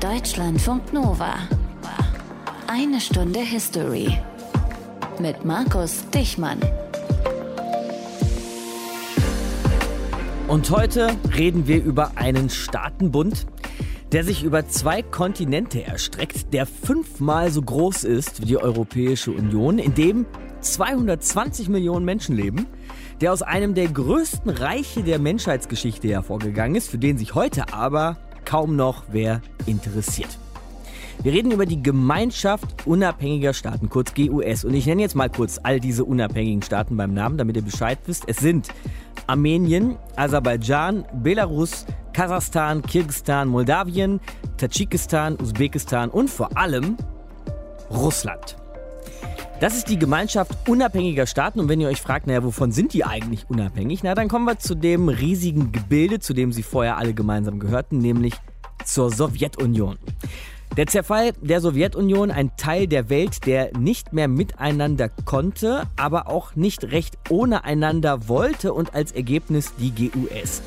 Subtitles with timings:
[0.00, 1.34] Deutschlandfunk Nova.
[2.66, 4.16] Eine Stunde History.
[5.18, 6.58] Mit Markus Dichmann.
[10.48, 13.46] Und heute reden wir über einen Staatenbund,
[14.12, 19.78] der sich über zwei Kontinente erstreckt, der fünfmal so groß ist wie die Europäische Union,
[19.78, 20.24] in dem
[20.62, 22.66] 220 Millionen Menschen leben,
[23.20, 28.16] der aus einem der größten Reiche der Menschheitsgeschichte hervorgegangen ist, für den sich heute aber
[28.50, 30.36] kaum noch wer interessiert.
[31.22, 34.64] Wir reden über die Gemeinschaft unabhängiger Staaten, kurz GUS.
[34.64, 37.98] Und ich nenne jetzt mal kurz all diese unabhängigen Staaten beim Namen, damit ihr Bescheid
[38.06, 38.24] wisst.
[38.26, 38.68] Es sind
[39.28, 44.18] Armenien, Aserbaidschan, Belarus, Kasachstan, Kirgisistan, Moldawien,
[44.56, 46.96] Tadschikistan, Usbekistan und vor allem
[47.88, 48.59] Russland.
[49.60, 53.04] Das ist die Gemeinschaft unabhängiger Staaten und wenn ihr euch fragt, naja, wovon sind die
[53.04, 54.02] eigentlich unabhängig?
[54.02, 57.98] Na, dann kommen wir zu dem riesigen Gebilde, zu dem sie vorher alle gemeinsam gehörten,
[57.98, 58.32] nämlich
[58.86, 59.98] zur Sowjetunion.
[60.78, 66.56] Der Zerfall der Sowjetunion, ein Teil der Welt, der nicht mehr miteinander konnte, aber auch
[66.56, 70.62] nicht recht ohne einander wollte und als Ergebnis die GUS,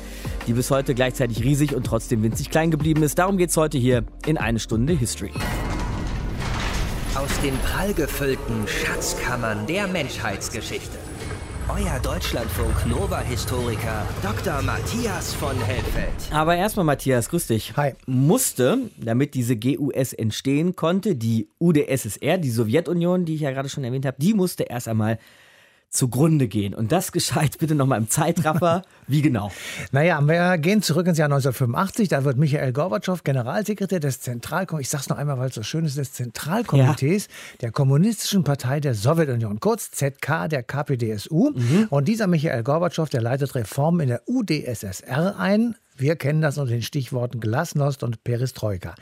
[0.46, 3.18] die bis heute gleichzeitig riesig und trotzdem winzig klein geblieben ist.
[3.18, 5.32] Darum geht es heute hier in eine Stunde History.
[7.16, 10.98] Aus den prallgefüllten Schatzkammern der Menschheitsgeschichte.
[11.68, 14.60] Euer Deutschlandfunk Nova-Historiker Dr.
[14.62, 16.12] Matthias von Helfeld.
[16.32, 17.76] Aber erstmal, Matthias, grüß dich.
[17.76, 17.92] Hi.
[18.06, 23.84] Musste, damit diese GUS entstehen konnte, die UdSSR, die Sowjetunion, die ich ja gerade schon
[23.84, 25.20] erwähnt habe, die musste erst einmal
[25.94, 26.74] zugrunde gehen.
[26.74, 28.82] Und das gescheit bitte nochmal im Zeitraffer.
[29.06, 29.50] Wie genau?
[29.92, 32.08] Naja, wir gehen zurück ins Jahr 1985.
[32.08, 35.84] Da wird Michael Gorbatschow Generalsekretär des Zentralkomitees, ich sag's noch einmal, weil es so schön
[35.84, 37.58] ist, des Zentralkomitees ja.
[37.60, 41.50] der Kommunistischen Partei der Sowjetunion, kurz ZK der KPDSU.
[41.50, 41.86] Mhm.
[41.90, 46.72] Und dieser Michael Gorbatschow, der leitet Reformen in der UdSSR ein, wir kennen das unter
[46.72, 48.94] den Stichworten Glasnost und Perestroika.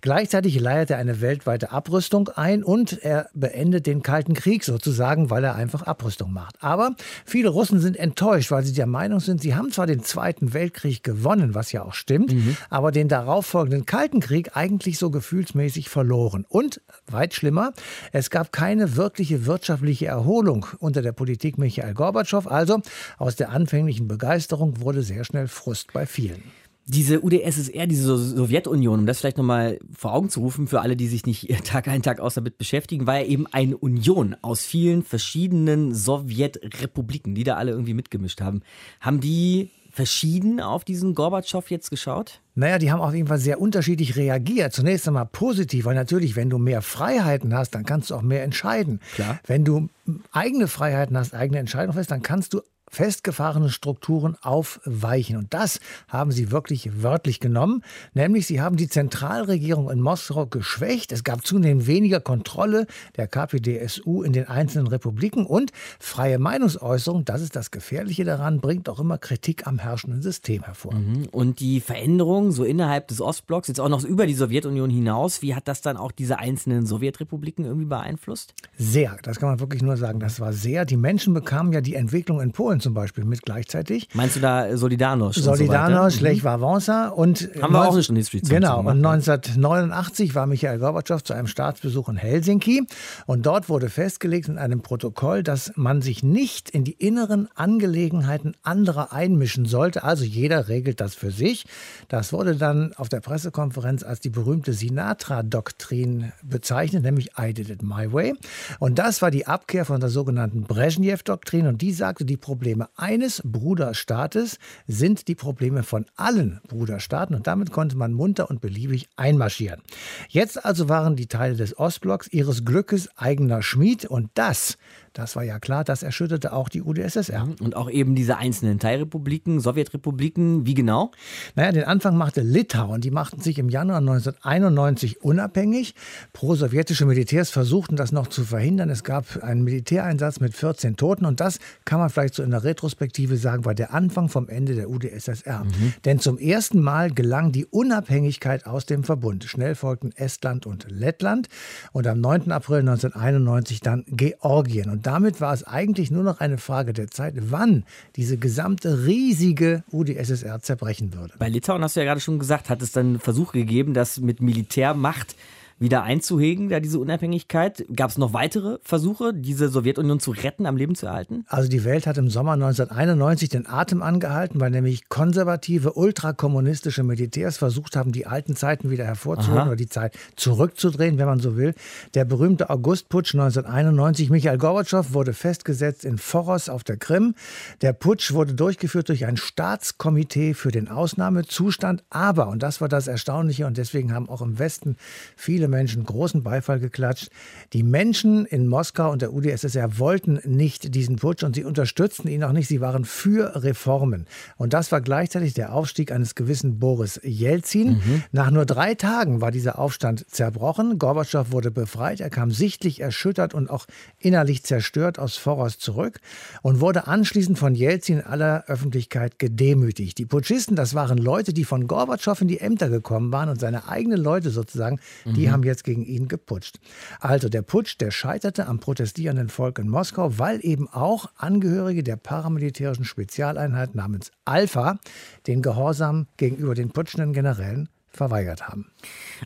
[0.00, 5.44] Gleichzeitig leiert er eine weltweite Abrüstung ein und er beendet den Kalten Krieg sozusagen, weil
[5.44, 6.56] er einfach Abrüstung macht.
[6.60, 10.52] Aber viele Russen sind enttäuscht, weil sie der Meinung sind, sie haben zwar den Zweiten
[10.52, 12.56] Weltkrieg gewonnen, was ja auch stimmt, mhm.
[12.68, 16.44] aber den darauffolgenden Kalten Krieg eigentlich so gefühlsmäßig verloren.
[16.48, 17.72] Und weit schlimmer,
[18.12, 22.46] es gab keine wirkliche wirtschaftliche Erholung unter der Politik Michael Gorbatschow.
[22.46, 22.80] Also
[23.18, 26.49] aus der anfänglichen Begeisterung wurde sehr schnell Frust bei vielen.
[26.86, 31.06] Diese UdSSR, diese Sowjetunion, um das vielleicht nochmal vor Augen zu rufen, für alle, die
[31.06, 35.02] sich nicht Tag ein, Tag aus damit beschäftigen, war ja eben eine Union aus vielen
[35.02, 38.62] verschiedenen Sowjetrepubliken, die da alle irgendwie mitgemischt haben.
[39.00, 42.40] Haben die verschieden auf diesen Gorbatschow jetzt geschaut?
[42.54, 44.72] Naja, die haben auf jeden Fall sehr unterschiedlich reagiert.
[44.72, 48.42] Zunächst einmal positiv, weil natürlich, wenn du mehr Freiheiten hast, dann kannst du auch mehr
[48.42, 49.00] entscheiden.
[49.14, 49.40] Klar.
[49.46, 49.88] Wenn du
[50.32, 55.36] eigene Freiheiten hast, eigene Entscheidungen hast, dann kannst du festgefahrene Strukturen aufweichen.
[55.36, 57.82] Und das haben sie wirklich wörtlich genommen.
[58.12, 61.12] Nämlich, sie haben die Zentralregierung in Moskau geschwächt.
[61.12, 62.86] Es gab zunehmend weniger Kontrolle
[63.16, 68.88] der KPDSU in den einzelnen Republiken und freie Meinungsäußerung, das ist das Gefährliche daran, bringt
[68.88, 70.94] auch immer Kritik am herrschenden System hervor.
[70.94, 71.28] Mhm.
[71.30, 75.54] Und die Veränderung so innerhalb des Ostblocks, jetzt auch noch über die Sowjetunion hinaus, wie
[75.54, 78.54] hat das dann auch diese einzelnen Sowjetrepubliken irgendwie beeinflusst?
[78.76, 80.18] Sehr, das kann man wirklich nur sagen.
[80.18, 80.84] Das war sehr.
[80.84, 84.08] Die Menschen bekamen ja die Entwicklung in Polen zum Beispiel mit gleichzeitig.
[84.14, 85.40] Meinst du da Solidarność?
[85.40, 90.78] Solidarność, so Lech Wałęsa und haben wir auch eine History Genau, und 1989 war Michael
[90.78, 92.86] Gorbatschow zu einem Staatsbesuch in Helsinki
[93.26, 98.54] und dort wurde festgelegt in einem Protokoll, dass man sich nicht in die inneren Angelegenheiten
[98.62, 100.04] anderer einmischen sollte.
[100.04, 101.66] Also jeder regelt das für sich.
[102.08, 107.82] Das wurde dann auf der Pressekonferenz als die berühmte Sinatra-Doktrin bezeichnet, nämlich I did it
[107.82, 108.34] my way.
[108.78, 112.88] Und das war die Abkehr von der sogenannten Brezhnev-Doktrin und die sagte, die Probleme Probleme
[112.94, 119.08] eines Bruderstaates sind die Probleme von allen Bruderstaaten und damit konnte man munter und beliebig
[119.16, 119.82] einmarschieren.
[120.28, 124.78] Jetzt also waren die Teile des Ostblocks ihres Glückes eigener Schmied und das
[125.12, 127.46] das war ja klar, das erschütterte auch die UdSSR.
[127.46, 127.56] Mhm.
[127.60, 131.10] Und auch eben diese einzelnen Teilrepubliken, Sowjetrepubliken, wie genau?
[131.56, 133.00] Naja, den Anfang machte Litauen.
[133.00, 135.94] Die machten sich im Januar 1991 unabhängig.
[136.32, 138.88] Pro-sowjetische Militärs versuchten das noch zu verhindern.
[138.88, 142.59] Es gab einen Militäreinsatz mit 14 Toten und das kann man vielleicht so in der
[142.62, 145.64] Retrospektive sagen, war der Anfang vom Ende der UdSSR.
[145.64, 145.94] Mhm.
[146.04, 149.44] Denn zum ersten Mal gelang die Unabhängigkeit aus dem Verbund.
[149.44, 151.48] Schnell folgten Estland und Lettland
[151.92, 152.52] und am 9.
[152.52, 154.88] April 1991 dann Georgien.
[154.88, 157.84] Und und damit war es eigentlich nur noch eine Frage der Zeit, wann
[158.16, 161.32] diese gesamte riesige UdSSR zerbrechen würde.
[161.38, 164.42] Bei Litauen hast du ja gerade schon gesagt, hat es dann Versuche gegeben, das mit
[164.42, 165.36] Militärmacht
[165.80, 167.86] wieder einzuhegen, da diese Unabhängigkeit.
[167.96, 171.44] Gab es noch weitere Versuche, diese Sowjetunion zu retten, am Leben zu erhalten?
[171.48, 177.56] Also die Welt hat im Sommer 1991 den Atem angehalten, weil nämlich konservative, ultrakommunistische Militärs
[177.56, 179.66] versucht haben, die alten Zeiten wieder hervorzuholen Aha.
[179.68, 181.74] oder die Zeit zurückzudrehen, wenn man so will.
[182.12, 187.34] Der berühmte Augustputsch 1991, Michael Gorbatschow wurde festgesetzt in Foros auf der Krim.
[187.80, 192.04] Der Putsch wurde durchgeführt durch ein Staatskomitee für den Ausnahmezustand.
[192.10, 194.96] Aber, und das war das Erstaunliche, und deswegen haben auch im Westen
[195.36, 197.30] viele Menschen großen Beifall geklatscht,
[197.72, 202.44] die Menschen in Moskau und der UdSSR wollten nicht diesen Putsch und sie unterstützten ihn
[202.44, 202.68] auch nicht.
[202.68, 204.26] Sie waren für Reformen.
[204.56, 207.92] Und das war gleichzeitig der Aufstieg eines gewissen Boris Jelzin.
[207.92, 208.22] Mhm.
[208.32, 210.98] Nach nur drei Tagen war dieser Aufstand zerbrochen.
[210.98, 212.20] Gorbatschow wurde befreit.
[212.20, 213.86] Er kam sichtlich erschüttert und auch
[214.18, 216.20] innerlich zerstört aus Voraus zurück
[216.62, 220.18] und wurde anschließend von Jelzin in aller Öffentlichkeit gedemütigt.
[220.18, 223.88] Die Putschisten, das waren Leute, die von Gorbatschow in die Ämter gekommen waren und seine
[223.88, 225.52] eigenen Leute sozusagen, die mhm.
[225.52, 226.78] haben jetzt gegen ihn geputscht.
[227.20, 232.16] Also der Putsch, der scheiterte am protestierenden Volk in Moskau, weil eben auch Angehörige der
[232.16, 234.98] paramilitärischen Spezialeinheit namens Alpha
[235.46, 238.90] den Gehorsam gegenüber den putschenden Generälen verweigert haben.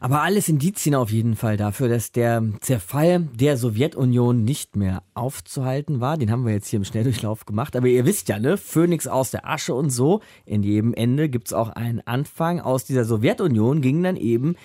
[0.01, 6.01] Aber alles Indizien auf jeden Fall dafür, dass der Zerfall der Sowjetunion nicht mehr aufzuhalten
[6.01, 6.17] war.
[6.17, 7.77] Den haben wir jetzt hier im Schnelldurchlauf gemacht.
[7.77, 8.57] Aber ihr wisst ja, ne?
[8.57, 10.21] Phönix aus der Asche und so.
[10.47, 12.61] In jedem Ende gibt es auch einen Anfang.
[12.61, 14.57] Aus dieser Sowjetunion ging dann eben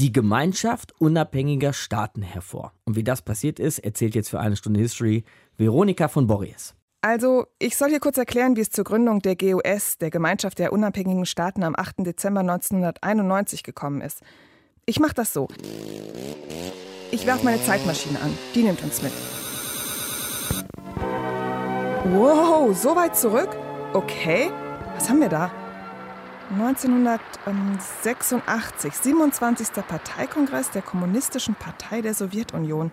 [0.00, 2.72] die Gemeinschaft unabhängiger Staaten hervor.
[2.84, 5.24] Und wie das passiert ist, erzählt jetzt für eine Stunde History
[5.58, 6.74] Veronika von Borries.
[7.02, 10.72] Also, ich soll hier kurz erklären, wie es zur Gründung der GUS, der Gemeinschaft der
[10.72, 11.96] unabhängigen Staaten, am 8.
[11.98, 14.22] Dezember 1991 gekommen ist.
[14.86, 15.48] Ich mache das so.
[17.10, 18.36] Ich werfe meine Zeitmaschine an.
[18.54, 19.12] Die nimmt uns mit.
[22.14, 23.50] Wow, so weit zurück?
[23.92, 24.50] Okay.
[24.94, 25.50] Was haben wir da?
[26.50, 29.68] 1986, 27.
[29.86, 32.90] Parteikongress der Kommunistischen Partei der Sowjetunion.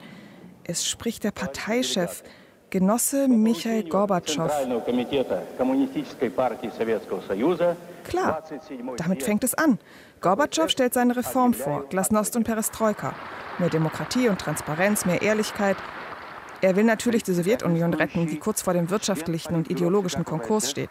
[0.63, 2.21] Es spricht der Parteichef.
[2.69, 4.51] Genosse Michael Gorbatschow.
[8.03, 8.43] Klar,
[8.97, 9.79] damit fängt es an.
[10.19, 13.15] Gorbatschow stellt seine Reform vor, Glasnost und Perestroika.
[13.57, 15.77] Mehr Demokratie und Transparenz, mehr Ehrlichkeit.
[16.59, 20.89] Er will natürlich die Sowjetunion retten, die kurz vor dem wirtschaftlichen und ideologischen Konkurs steht.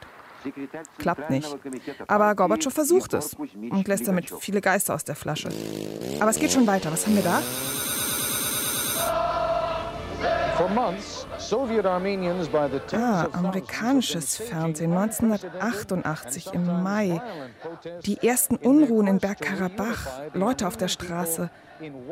[0.98, 1.56] Klappt nicht.
[2.06, 5.48] Aber Gorbatschow versucht es und lässt damit viele Geister aus der Flasche.
[6.20, 6.92] Aber es geht schon weiter.
[6.92, 7.40] Was haben wir da?
[12.92, 17.20] Ah, amerikanisches Fernsehen 1988 im Mai.
[18.06, 21.50] Die ersten Unruhen in Bergkarabach, Leute auf der Straße.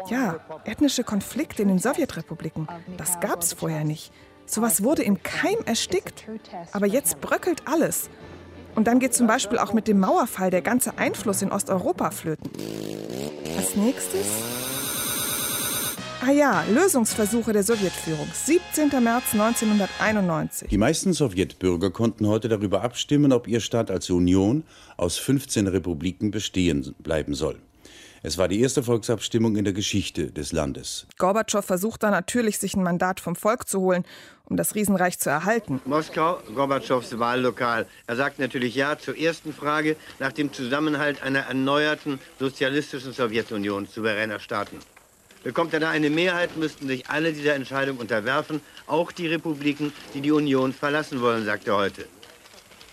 [0.09, 2.69] Ja, ethnische Konflikte in den Sowjetrepubliken.
[2.99, 4.13] Das gab es vorher nicht.
[4.47, 6.25] Sowas wurde im Keim erstickt.
[6.73, 8.09] Aber jetzt bröckelt alles.
[8.75, 12.51] Und dann geht zum Beispiel auch mit dem Mauerfall der ganze Einfluss in Osteuropa flöten.
[13.57, 14.27] Als nächstes
[16.27, 18.27] Ah ja, Lösungsversuche der Sowjetführung.
[18.33, 18.89] 17.
[19.03, 20.69] März 1991.
[20.71, 24.65] Die meisten Sowjetbürger konnten heute darüber abstimmen, ob ihr Staat als Union
[24.97, 27.57] aus 15 Republiken bestehen bleiben soll.
[28.27, 31.07] Es war die erste Volksabstimmung in der Geschichte des Landes.
[31.19, 34.03] Gorbatschow versucht da natürlich, sich ein Mandat vom Volk zu holen,
[34.47, 35.83] um das Riesenreich zu erhalten.
[35.85, 37.87] Moskau, Gorbatschows Wahllokal.
[38.07, 44.41] Er sagt natürlich Ja zur ersten Frage nach dem Zusammenhalt einer erneuerten sozialistischen Sowjetunion souveräner
[44.41, 44.79] Staaten.
[45.43, 50.23] Bekommt er da eine Mehrheit, müssten sich alle dieser Entscheidung unterwerfen, auch die Republiken, die
[50.23, 52.07] die Union verlassen wollen, sagt er heute.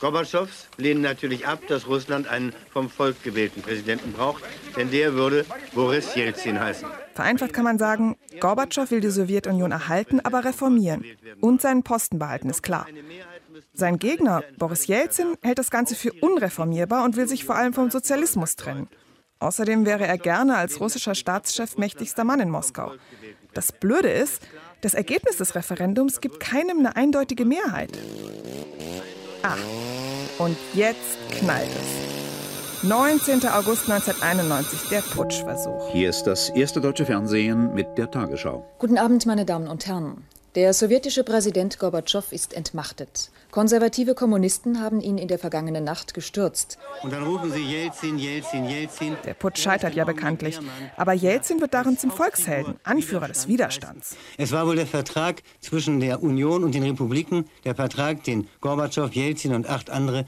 [0.02, 4.44] Gorbatschows lehnen natürlich ab, dass Russland einen vom Volk gewählten Präsidenten braucht,
[4.76, 5.46] denn der würde
[5.76, 6.88] Boris Jelzin heißen.
[7.14, 11.06] Vereinfacht kann man sagen, Gorbatschow will die Sowjetunion erhalten, aber reformieren.
[11.40, 12.88] Und seinen Posten behalten, ist klar.
[13.74, 17.92] Sein Gegner, Boris Jelzin, hält das Ganze für unreformierbar und will sich vor allem vom
[17.92, 18.90] Sozialismus trennen.
[19.38, 22.94] Außerdem wäre er gerne als russischer Staatschef mächtigster Mann in Moskau.
[23.54, 24.42] Das Blöde ist,
[24.82, 28.00] das Ergebnis des Referendums gibt keinem eine eindeutige Mehrheit.
[29.44, 29.56] Ah,
[30.38, 32.84] und jetzt knallt es.
[32.88, 33.48] 19.
[33.48, 35.90] August 1991, der Putschversuch.
[35.92, 38.66] Hier ist das erste deutsche Fernsehen mit der Tagesschau.
[38.78, 40.24] Guten Abend, meine Damen und Herren.
[40.56, 43.32] Der sowjetische Präsident Gorbatschow ist entmachtet.
[43.52, 46.78] Konservative Kommunisten haben ihn in der vergangenen Nacht gestürzt.
[47.04, 49.16] Und dann rufen sie Jelzin, Jelzin, Jelzin.
[49.24, 50.60] Der Putsch scheitert ja bekanntlich.
[50.98, 54.18] Aber Jelzin wird darin zum Volkshelden, Anführer des Widerstands.
[54.38, 59.10] Es war wohl der Vertrag zwischen der Union und den Republiken, der Vertrag, den Gorbatschow,
[59.10, 60.26] Jelzin und acht andere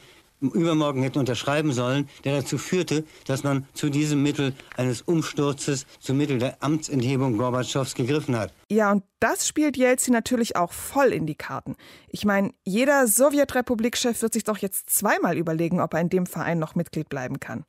[0.52, 6.18] übermorgen hätten unterschreiben sollen, der dazu führte, dass man zu diesem Mittel eines Umsturzes, zum
[6.18, 8.54] Mittel der Amtsenthebung Gorbatschows gegriffen hat.
[8.70, 11.76] Ja, und das spielt Jelzin natürlich auch voll in die Karten.
[12.10, 16.60] Ich meine, jeder Sowjetrepublikchef wird sich doch jetzt zweimal überlegen, ob er in dem Verein
[16.60, 17.66] noch Mitglied bleiben kann.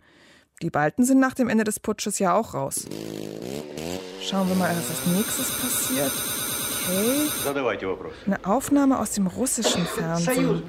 [0.62, 2.86] Die Balten sind nach dem Ende des Putsches ja auch raus.
[4.22, 6.43] Schauen wir mal, was als nächstes passiert.
[6.86, 7.28] Okay.
[8.26, 10.62] Eine Aufnahme aus dem russischen Fernsehen.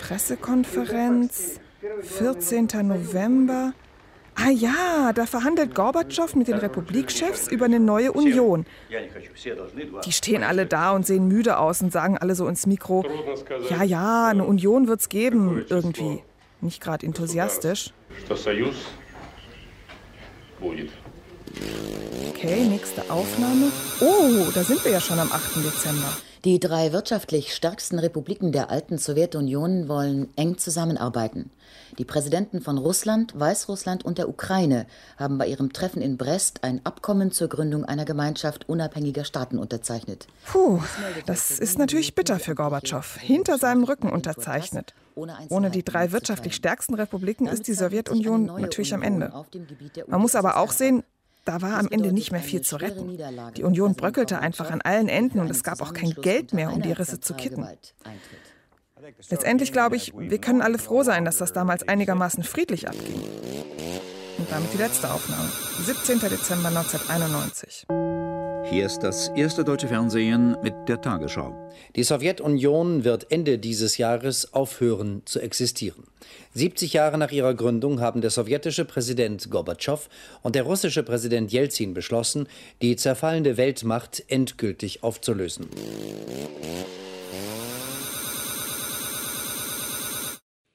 [0.00, 1.60] Pressekonferenz,
[2.02, 2.68] 14.
[2.82, 3.72] November.
[4.36, 8.64] Ah ja, da verhandelt Gorbatschow mit den Republikchefs über eine neue Union.
[10.04, 13.04] Die stehen alle da und sehen müde aus und sagen alle so ins Mikro,
[13.68, 16.22] ja, ja, eine Union wird's geben, irgendwie.
[16.60, 17.92] Nicht gerade enthusiastisch.
[22.30, 23.70] Okay, nächste Aufnahme.
[24.00, 25.56] Oh, da sind wir ja schon am 8.
[25.56, 26.16] Dezember.
[26.44, 31.50] Die drei wirtschaftlich stärksten Republiken der alten Sowjetunion wollen eng zusammenarbeiten.
[31.98, 34.86] Die Präsidenten von Russland, Weißrussland und der Ukraine
[35.18, 40.26] haben bei ihrem Treffen in Brest ein Abkommen zur Gründung einer Gemeinschaft unabhängiger Staaten unterzeichnet.
[40.46, 40.80] Puh,
[41.26, 43.18] das ist natürlich bitter für Gorbatschow.
[43.20, 44.94] Hinter seinem Rücken unterzeichnet.
[45.14, 49.30] Ohne die drei wirtschaftlich stärksten Republiken ist die Sowjetunion natürlich am Ende.
[50.06, 51.02] Man muss aber auch sehen,
[51.50, 53.18] da war am Ende nicht mehr viel zu retten.
[53.56, 56.80] Die Union bröckelte einfach an allen Enden und es gab auch kein Geld mehr, um
[56.80, 57.66] die Risse zu kitten.
[59.28, 63.20] Letztendlich glaube ich, wir können alle froh sein, dass das damals einigermaßen friedlich abging.
[64.38, 65.48] Und damit die letzte Aufnahme.
[65.84, 66.20] 17.
[66.20, 68.19] Dezember 1991.
[68.64, 71.54] Hier ist das erste deutsche Fernsehen mit der Tagesschau.
[71.96, 76.04] Die Sowjetunion wird Ende dieses Jahres aufhören zu existieren.
[76.54, 80.08] 70 Jahre nach ihrer Gründung haben der sowjetische Präsident Gorbatschow
[80.42, 82.48] und der russische Präsident Jelzin beschlossen,
[82.82, 85.66] die zerfallende Weltmacht endgültig aufzulösen.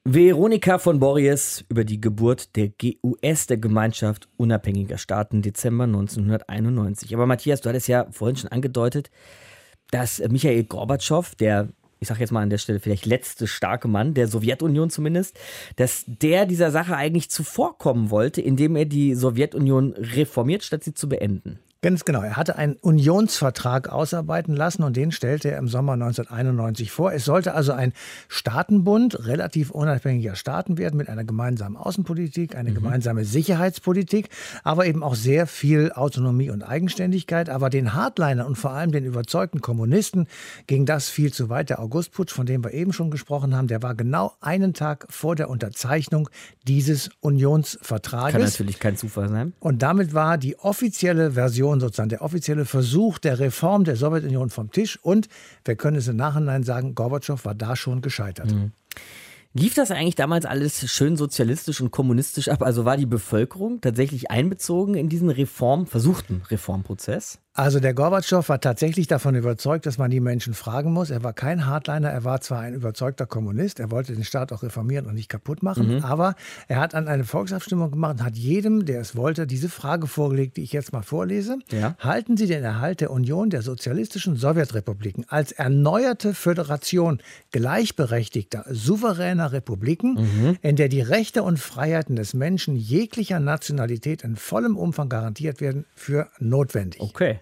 [0.07, 7.11] Veronika von Borries über die Geburt der GUS, der Gemeinschaft unabhängiger Staaten, Dezember 1991.
[7.15, 9.09] Aber Matthias, du hattest ja vorhin schon angedeutet,
[9.89, 11.69] dass Michael Gorbatschow, der,
[11.99, 15.39] ich sage jetzt mal an der Stelle vielleicht letzte starke Mann der Sowjetunion zumindest,
[15.75, 21.09] dass der dieser Sache eigentlich zuvorkommen wollte, indem er die Sowjetunion reformiert, statt sie zu
[21.09, 21.57] beenden.
[21.85, 22.23] Ganz genau.
[22.23, 27.13] Er hatte einen Unionsvertrag ausarbeiten lassen und den stellte er im Sommer 1991 vor.
[27.13, 27.93] Es sollte also ein
[28.27, 32.73] Staatenbund relativ unabhängiger Staaten werden mit einer gemeinsamen Außenpolitik, eine mhm.
[32.73, 34.29] gemeinsame Sicherheitspolitik,
[34.63, 37.51] aber eben auch sehr viel Autonomie und Eigenständigkeit.
[37.51, 40.25] Aber den Hardliner und vor allem den überzeugten Kommunisten
[40.65, 41.69] ging das viel zu weit.
[41.69, 45.35] Der Augustputsch, von dem wir eben schon gesprochen haben, der war genau einen Tag vor
[45.35, 46.31] der Unterzeichnung
[46.67, 48.31] dieses Unionsvertrages.
[48.31, 49.53] Kann natürlich kein Zufall sein.
[49.59, 54.49] Und damit war die offizielle Version Reformation sozusagen, der offizielle Versuch der Reform der Sowjetunion
[54.49, 54.99] vom Tisch.
[55.01, 55.27] Und
[55.63, 58.51] wir können es im Nachhinein sagen, Gorbatschow war da schon gescheitert.
[58.51, 58.71] Mhm.
[59.53, 62.61] Lief das eigentlich damals alles schön sozialistisch und kommunistisch ab?
[62.61, 67.39] Also war die Bevölkerung tatsächlich einbezogen in diesen Reform, versuchten Reformprozess?
[67.57, 71.09] Also der Gorbatschow war tatsächlich davon überzeugt, dass man die Menschen fragen muss.
[71.09, 74.61] Er war kein Hardliner, er war zwar ein überzeugter Kommunist, er wollte den Staat auch
[74.61, 76.03] reformieren und nicht kaputt machen, mhm.
[76.03, 76.35] aber
[76.67, 80.57] er hat an eine Volksabstimmung gemacht und hat jedem, der es wollte, diese Frage vorgelegt,
[80.57, 81.59] die ich jetzt mal vorlese.
[81.71, 81.95] Ja.
[81.99, 87.21] Halten Sie den Erhalt der Union der sozialistischen Sowjetrepubliken als erneuerte Föderation
[87.53, 90.57] gleichberechtigter, souveräner Republiken, mhm.
[90.61, 95.85] in der die Rechte und Freiheiten des Menschen jeglicher Nationalität in vollem Umfang garantiert werden,
[95.95, 96.99] für notwendig?
[96.99, 97.39] Okay.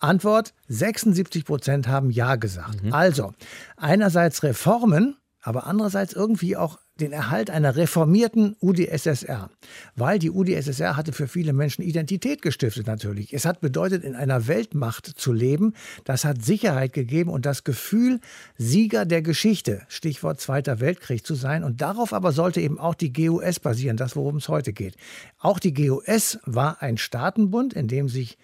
[0.00, 2.82] Antwort: 76 Prozent haben Ja gesagt.
[2.82, 2.92] Mhm.
[2.92, 3.32] Also,
[3.76, 9.50] einerseits Reformen, aber andererseits irgendwie auch den Erhalt einer reformierten UdSSR.
[9.94, 13.32] Weil die UdSSR hatte für viele Menschen Identität gestiftet natürlich.
[13.34, 15.74] Es hat bedeutet, in einer Weltmacht zu leben.
[16.04, 18.20] Das hat Sicherheit gegeben und das Gefühl,
[18.56, 21.64] Sieger der Geschichte, Stichwort Zweiter Weltkrieg zu sein.
[21.64, 24.96] Und darauf aber sollte eben auch die GUS basieren, das worum es heute geht.
[25.38, 28.38] Auch die GUS war ein Staatenbund, in dem sich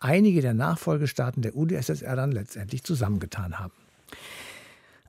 [0.00, 3.72] einige der Nachfolgestaaten der UdSSR dann letztendlich zusammengetan haben.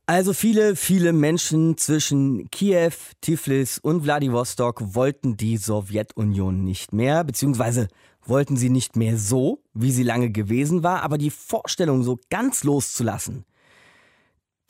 [0.05, 7.87] Also viele, viele Menschen zwischen Kiew, Tiflis und Wladiwostok wollten die Sowjetunion nicht mehr, beziehungsweise
[8.25, 12.63] wollten sie nicht mehr so, wie sie lange gewesen war, aber die Vorstellung, so ganz
[12.63, 13.45] loszulassen,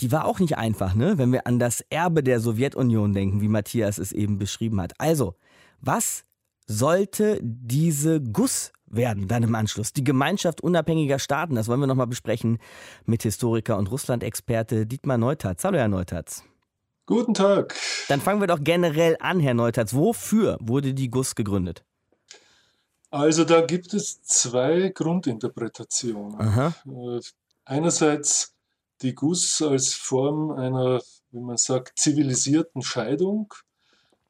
[0.01, 1.17] die war auch nicht einfach, ne?
[1.17, 4.93] wenn wir an das Erbe der Sowjetunion denken, wie Matthias es eben beschrieben hat.
[4.97, 5.35] Also,
[5.81, 6.25] was
[6.67, 9.93] sollte diese GUS werden dann im Anschluss.
[9.93, 12.59] Die Gemeinschaft unabhängiger Staaten, das wollen wir nochmal besprechen
[13.05, 15.63] mit Historiker und Russland-Experte Dietmar Neutatz.
[15.63, 16.43] Hallo, Herr Neutatz.
[17.05, 17.75] Guten Tag.
[18.07, 19.93] Dann fangen wir doch generell an, Herr Neutatz.
[19.93, 21.83] Wofür wurde die GUS gegründet?
[23.11, 26.39] Also da gibt es zwei Grundinterpretationen.
[26.39, 26.75] Aha.
[26.85, 27.19] Äh,
[27.65, 28.53] einerseits
[29.01, 33.53] die GUS als Form einer, wie man sagt, zivilisierten Scheidung.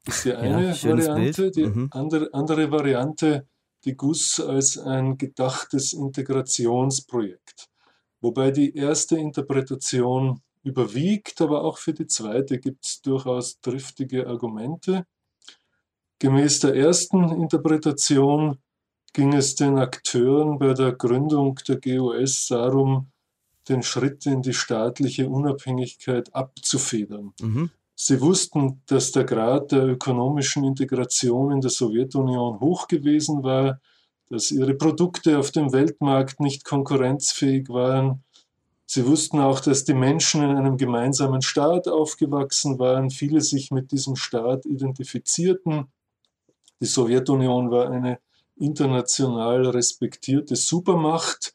[0.05, 1.41] Das ist die eine ja, Variante.
[1.41, 1.55] Bild.
[1.57, 1.89] Die mhm.
[1.91, 3.47] andere, andere Variante
[3.85, 7.69] die GUS als ein gedachtes Integrationsprojekt.
[8.21, 15.05] Wobei die erste Interpretation überwiegt, aber auch für die zweite gibt es durchaus triftige Argumente.
[16.19, 18.59] Gemäß der ersten Interpretation
[19.13, 23.11] ging es den Akteuren bei der Gründung der GUS darum,
[23.69, 27.33] den Schritt in die staatliche Unabhängigkeit abzufedern.
[27.39, 27.71] Mhm.
[28.01, 33.81] Sie wussten, dass der Grad der ökonomischen Integration in der Sowjetunion hoch gewesen war,
[34.29, 38.23] dass ihre Produkte auf dem Weltmarkt nicht konkurrenzfähig waren.
[38.85, 43.91] Sie wussten auch, dass die Menschen in einem gemeinsamen Staat aufgewachsen waren, viele sich mit
[43.91, 45.87] diesem Staat identifizierten.
[46.79, 48.19] Die Sowjetunion war eine
[48.55, 51.53] international respektierte Supermacht,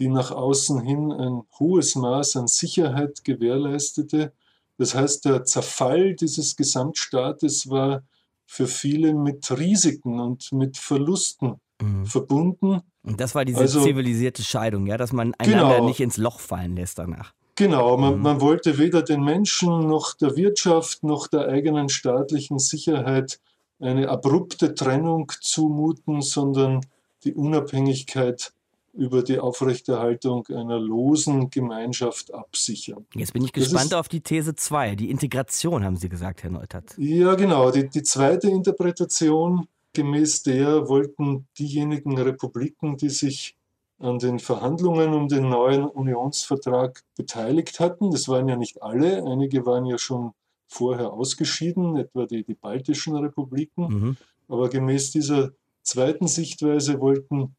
[0.00, 4.32] die nach außen hin ein hohes Maß an Sicherheit gewährleistete.
[4.78, 8.02] Das heißt, der Zerfall dieses Gesamtstaates war
[8.46, 12.06] für viele mit Risiken und mit Verlusten mhm.
[12.06, 12.80] verbunden.
[13.02, 16.40] Und das war diese also, zivilisierte Scheidung, ja, dass man einander genau, nicht ins Loch
[16.40, 17.34] fallen lässt danach.
[17.56, 18.22] Genau, man, mhm.
[18.22, 23.40] man wollte weder den Menschen noch der Wirtschaft noch der eigenen staatlichen Sicherheit
[23.80, 26.80] eine abrupte Trennung zumuten, sondern
[27.24, 28.52] die Unabhängigkeit
[28.98, 33.06] über die Aufrechterhaltung einer losen Gemeinschaft absichern.
[33.14, 36.94] Jetzt bin ich gespannt auf die These 2, die Integration, haben Sie gesagt, Herr Neutert.
[36.98, 37.70] Ja, genau.
[37.70, 43.56] Die, die zweite Interpretation, gemäß der wollten diejenigen Republiken, die sich
[44.00, 49.64] an den Verhandlungen um den neuen Unionsvertrag beteiligt hatten, das waren ja nicht alle, einige
[49.64, 50.32] waren ja schon
[50.66, 54.16] vorher ausgeschieden, etwa die, die baltischen Republiken, mhm.
[54.48, 55.52] aber gemäß dieser
[55.82, 57.54] zweiten Sichtweise wollten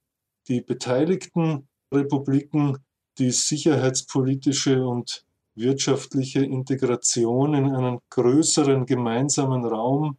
[0.48, 2.77] die beteiligten Republiken
[3.17, 10.17] die sicherheitspolitische und wirtschaftliche Integration in einen größeren gemeinsamen Raum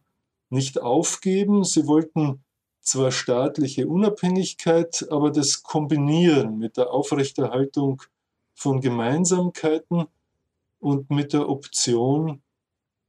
[0.49, 1.63] nicht aufgeben.
[1.63, 2.43] Sie wollten
[2.81, 8.03] zwar staatliche Unabhängigkeit, aber das kombinieren mit der Aufrechterhaltung
[8.53, 10.05] von Gemeinsamkeiten
[10.79, 12.41] und mit der Option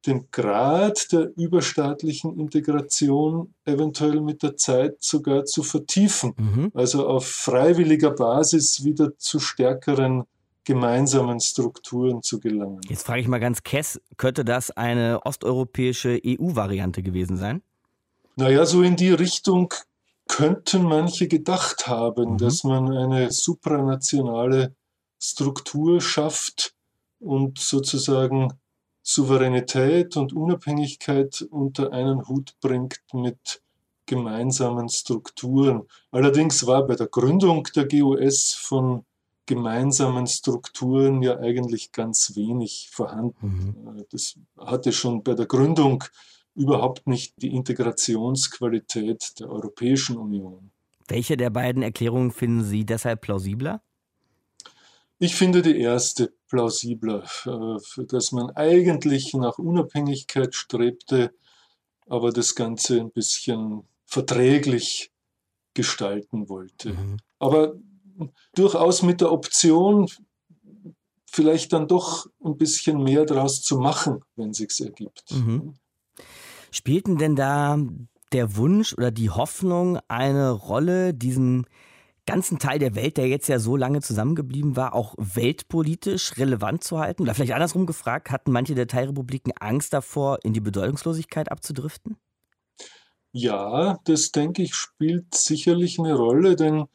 [0.07, 6.73] den Grad der überstaatlichen Integration eventuell mit der Zeit sogar zu vertiefen, mhm.
[6.75, 10.25] also auf freiwilliger Basis wieder zu stärkeren
[10.65, 12.81] gemeinsamen Strukturen zu gelangen.
[12.89, 17.63] Jetzt frage ich mal ganz kess, könnte das eine osteuropäische EU-Variante gewesen sein?
[18.37, 19.75] Naja, so in die Richtung
[20.29, 22.39] könnten manche gedacht haben, mhm.
[22.39, 24.75] dass man eine supranationale
[25.21, 26.75] Struktur schafft
[27.19, 28.53] und sozusagen
[29.03, 33.63] Souveränität und Unabhängigkeit unter einen Hut bringt mit
[34.07, 35.83] gemeinsamen Strukturen.
[36.11, 39.05] Allerdings war bei der Gründung der GUS von
[39.47, 43.75] gemeinsamen Strukturen ja eigentlich ganz wenig vorhanden.
[43.85, 44.05] Mhm.
[44.11, 46.05] Das hatte schon bei der Gründung
[46.55, 50.71] überhaupt nicht die Integrationsqualität der Europäischen Union.
[51.09, 53.83] Welche der beiden Erklärungen finden Sie deshalb plausibler?
[55.23, 61.33] Ich finde die erste plausibler, äh, dass man eigentlich nach Unabhängigkeit strebte,
[62.09, 65.13] aber das Ganze ein bisschen verträglich
[65.75, 66.95] gestalten wollte.
[66.95, 67.19] Mhm.
[67.39, 67.75] Aber
[68.57, 70.09] durchaus mit der Option,
[71.25, 75.31] vielleicht dann doch ein bisschen mehr daraus zu machen, wenn sich's ergibt.
[75.31, 75.75] Mhm.
[76.73, 77.79] Spielten denn da
[78.33, 81.69] der Wunsch oder die Hoffnung eine Rolle, diesen
[82.27, 86.99] ganzen Teil der Welt, der jetzt ja so lange zusammengeblieben war, auch weltpolitisch relevant zu
[86.99, 87.23] halten?
[87.23, 92.17] Oder vielleicht andersrum gefragt, hatten manche der Teilrepubliken Angst davor, in die Bedeutungslosigkeit abzudriften?
[93.33, 96.87] Ja, das denke ich, spielt sicherlich eine Rolle, denn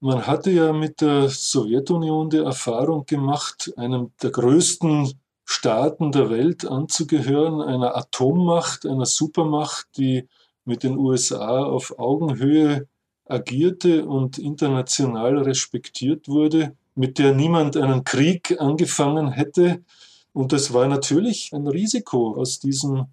[0.00, 5.12] man hatte ja mit der Sowjetunion die Erfahrung gemacht, einem der größten
[5.44, 10.28] Staaten der Welt anzugehören, einer Atommacht, einer Supermacht, die
[10.64, 12.86] mit den USA auf Augenhöhe
[13.28, 19.84] agierte und international respektiert wurde, mit der niemand einen Krieg angefangen hätte.
[20.32, 23.06] Und das war natürlich ein Risiko, aus diesem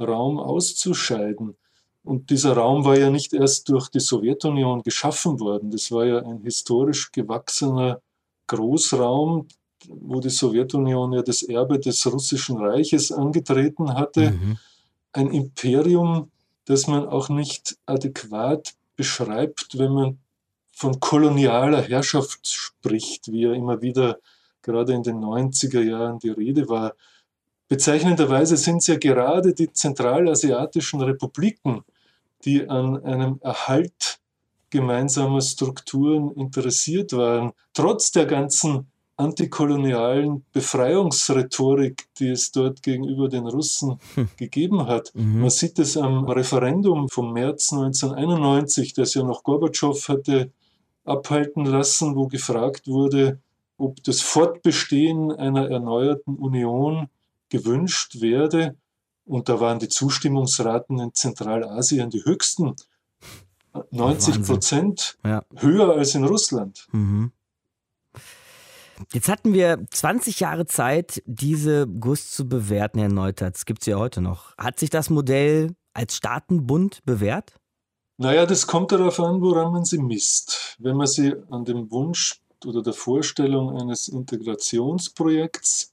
[0.00, 1.56] Raum auszuscheiden.
[2.04, 5.70] Und dieser Raum war ja nicht erst durch die Sowjetunion geschaffen worden.
[5.70, 8.00] Das war ja ein historisch gewachsener
[8.48, 9.46] Großraum,
[9.88, 14.32] wo die Sowjetunion ja das Erbe des russischen Reiches angetreten hatte.
[14.32, 14.58] Mhm.
[15.12, 16.30] Ein Imperium,
[16.64, 20.18] das man auch nicht adäquat beschreibt, wenn man
[20.70, 24.20] von kolonialer Herrschaft spricht, wie ja immer wieder
[24.62, 26.94] gerade in den 90er Jahren die Rede war.
[27.66, 31.82] Bezeichnenderweise sind es ja gerade die zentralasiatischen Republiken,
[32.44, 34.20] die an einem Erhalt
[34.70, 38.91] gemeinsamer Strukturen interessiert waren, trotz der ganzen
[39.22, 44.28] antikolonialen Befreiungsrhetorik, die es dort gegenüber den Russen hm.
[44.36, 45.12] gegeben hat.
[45.14, 45.40] Mhm.
[45.40, 50.50] Man sieht es am Referendum vom März 1991, das ja noch Gorbatschow hatte
[51.04, 53.40] abhalten lassen, wo gefragt wurde,
[53.76, 57.08] ob das Fortbestehen einer erneuerten Union
[57.48, 58.76] gewünscht werde.
[59.24, 62.74] Und da waren die Zustimmungsraten in Zentralasien die höchsten.
[63.90, 65.42] 90 Prozent ja.
[65.56, 66.86] höher als in Russland.
[66.92, 67.32] Mhm.
[69.12, 73.54] Jetzt hatten wir 20 Jahre Zeit, diese GUS zu bewerten, Herr Neutert.
[73.54, 74.56] Das gibt es ja heute noch.
[74.56, 77.54] Hat sich das Modell als Staatenbund bewährt?
[78.18, 80.76] Naja, das kommt darauf an, woran man sie misst.
[80.78, 85.92] Wenn man sie an dem Wunsch oder der Vorstellung eines Integrationsprojekts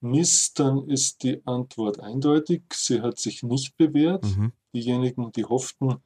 [0.00, 2.62] misst, dann ist die Antwort eindeutig.
[2.72, 4.24] Sie hat sich nicht bewährt.
[4.24, 4.52] Mhm.
[4.72, 5.96] Diejenigen, die hofften,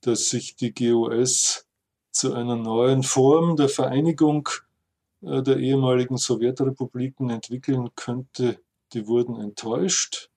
[0.00, 1.66] dass sich die GOS
[2.10, 4.48] zu einer neuen Form der Vereinigung
[5.20, 8.58] der ehemaligen Sowjetrepubliken entwickeln könnte,
[8.92, 10.30] die wurden enttäuscht.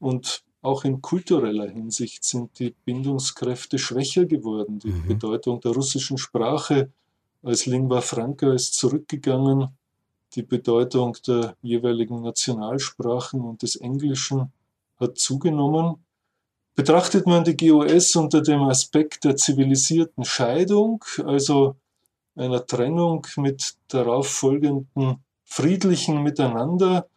[0.00, 4.78] Und auch in kultureller Hinsicht sind die Bindungskräfte schwächer geworden.
[4.78, 5.06] Die mhm.
[5.06, 6.90] Bedeutung der russischen Sprache
[7.42, 9.68] als Lingua Franca ist zurückgegangen.
[10.34, 14.52] Die Bedeutung der jeweiligen Nationalsprachen und des Englischen
[14.98, 15.96] hat zugenommen.
[16.74, 21.76] Betrachtet man die GOS unter dem Aspekt der zivilisierten Scheidung, also
[22.36, 24.88] einer Trennung mit darauf folgenden
[25.44, 27.08] friedlichen Miteinander,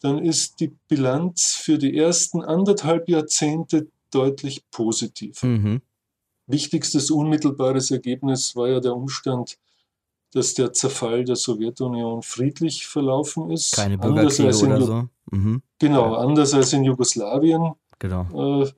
[0.00, 5.42] dann ist die Bilanz für die ersten anderthalb Jahrzehnte deutlich positiv.
[5.42, 5.82] Mhm.
[6.46, 9.58] Wichtigstes unmittelbares Ergebnis war ja der Umstand,
[10.32, 13.74] dass der Zerfall der Sowjetunion friedlich verlaufen ist.
[13.74, 15.08] Keine Bürgerkriege oder so.
[15.30, 15.62] Mhm.
[15.78, 16.18] Genau, ja.
[16.18, 17.72] anders als in Jugoslawien.
[17.98, 18.62] Genau.
[18.62, 18.70] Äh,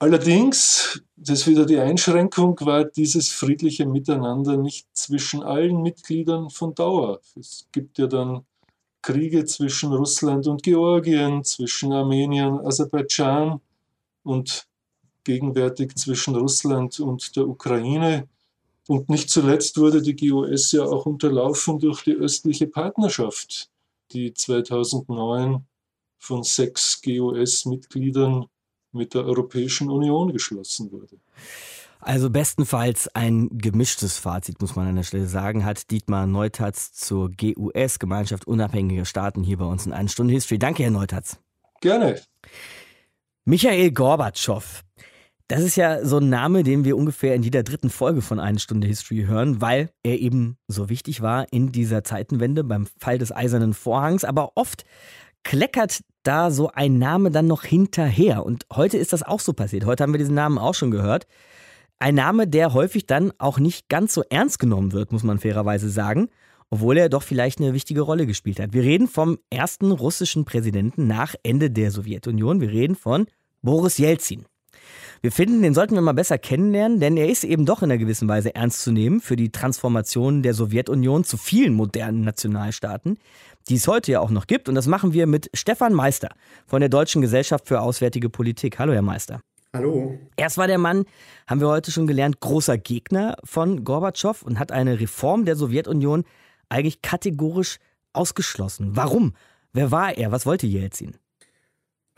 [0.00, 6.74] allerdings, das ist wieder die Einschränkung, war dieses friedliche Miteinander nicht zwischen allen Mitgliedern von
[6.74, 7.20] Dauer.
[7.38, 8.44] Es gibt ja dann
[9.02, 13.60] Kriege zwischen Russland und Georgien, zwischen Armenien, Aserbaidschan
[14.24, 14.66] und
[15.24, 18.28] gegenwärtig zwischen Russland und der Ukraine.
[18.88, 23.70] Und nicht zuletzt wurde die GOS ja auch unterlaufen durch die östliche Partnerschaft,
[24.12, 25.64] die 2009
[26.18, 28.46] von sechs GOS-Mitgliedern
[28.92, 31.18] mit der Europäischen Union geschlossen wurde.
[32.00, 37.30] Also bestenfalls ein gemischtes Fazit, muss man an der Stelle sagen, hat Dietmar Neutatz zur
[37.30, 40.58] GUS, Gemeinschaft unabhängiger Staaten, hier bei uns in einer Stunde History.
[40.58, 41.38] Danke, Herr Neutatz.
[41.82, 42.18] Gerne.
[43.44, 44.82] Michael Gorbatschow.
[45.48, 48.60] Das ist ja so ein Name, den wir ungefähr in jeder dritten Folge von Eine
[48.60, 53.32] Stunde History hören, weil er eben so wichtig war in dieser Zeitenwende beim Fall des
[53.34, 54.24] Eisernen Vorhangs.
[54.24, 54.84] Aber oft
[55.44, 58.44] kleckert da so ein Name dann noch hinterher.
[58.44, 59.86] Und heute ist das auch so passiert.
[59.86, 61.26] Heute haben wir diesen Namen auch schon gehört.
[61.98, 65.90] Ein Name, der häufig dann auch nicht ganz so ernst genommen wird, muss man fairerweise
[65.90, 66.28] sagen,
[66.70, 68.72] obwohl er doch vielleicht eine wichtige Rolle gespielt hat.
[68.72, 72.60] Wir reden vom ersten russischen Präsidenten nach Ende der Sowjetunion.
[72.60, 73.26] Wir reden von
[73.60, 74.46] Boris Jelzin.
[75.22, 77.98] Wir finden, den sollten wir mal besser kennenlernen, denn er ist eben doch in einer
[77.98, 83.18] gewissen Weise ernst zu nehmen für die Transformation der Sowjetunion zu vielen modernen Nationalstaaten,
[83.68, 84.68] die es heute ja auch noch gibt.
[84.68, 86.30] Und das machen wir mit Stefan Meister
[86.66, 88.78] von der Deutschen Gesellschaft für Auswärtige Politik.
[88.78, 89.40] Hallo, Herr Meister.
[89.72, 90.18] Hallo.
[90.36, 91.04] Erst war der Mann,
[91.46, 96.24] haben wir heute schon gelernt, großer Gegner von Gorbatschow und hat eine Reform der Sowjetunion
[96.68, 97.78] eigentlich kategorisch
[98.12, 98.96] ausgeschlossen.
[98.96, 99.34] Warum?
[99.72, 100.32] Wer war er?
[100.32, 101.16] Was wollte Jelzin?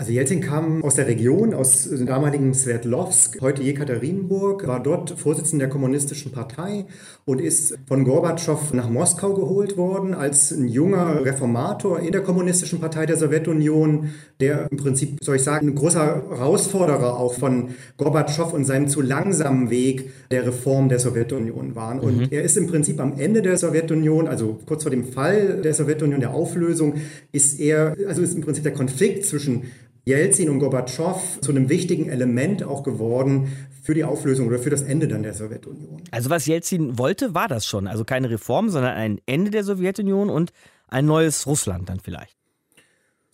[0.02, 5.66] Also Jelzin kam aus der Region, aus dem damaligen Sverdlovsk, heute Jekaterinburg, war dort Vorsitzender
[5.66, 6.86] der Kommunistischen Partei
[7.24, 12.80] und ist von Gorbatschow nach Moskau geholt worden als ein junger Reformator in der Kommunistischen
[12.80, 14.08] Partei der Sowjetunion,
[14.40, 19.02] der im Prinzip, soll ich sagen, ein großer Herausforderer auch von Gorbatschow und seinem zu
[19.02, 22.02] langsamen Weg der Reform der Sowjetunion war.
[22.02, 22.28] Und mhm.
[22.30, 26.18] er ist im Prinzip am Ende der Sowjetunion, also kurz vor dem Fall der Sowjetunion,
[26.18, 26.94] der Auflösung,
[27.30, 29.62] ist er, also ist im Prinzip der Konflikt zwischen
[30.04, 34.82] Jelzin und Gorbatschow zu einem wichtigen Element auch geworden für die Auflösung oder für das
[34.82, 36.02] Ende dann der Sowjetunion.
[36.10, 37.86] Also was Jelzin wollte, war das schon.
[37.86, 40.52] Also keine Reform, sondern ein Ende der Sowjetunion und
[40.88, 42.36] ein neues Russland dann vielleicht.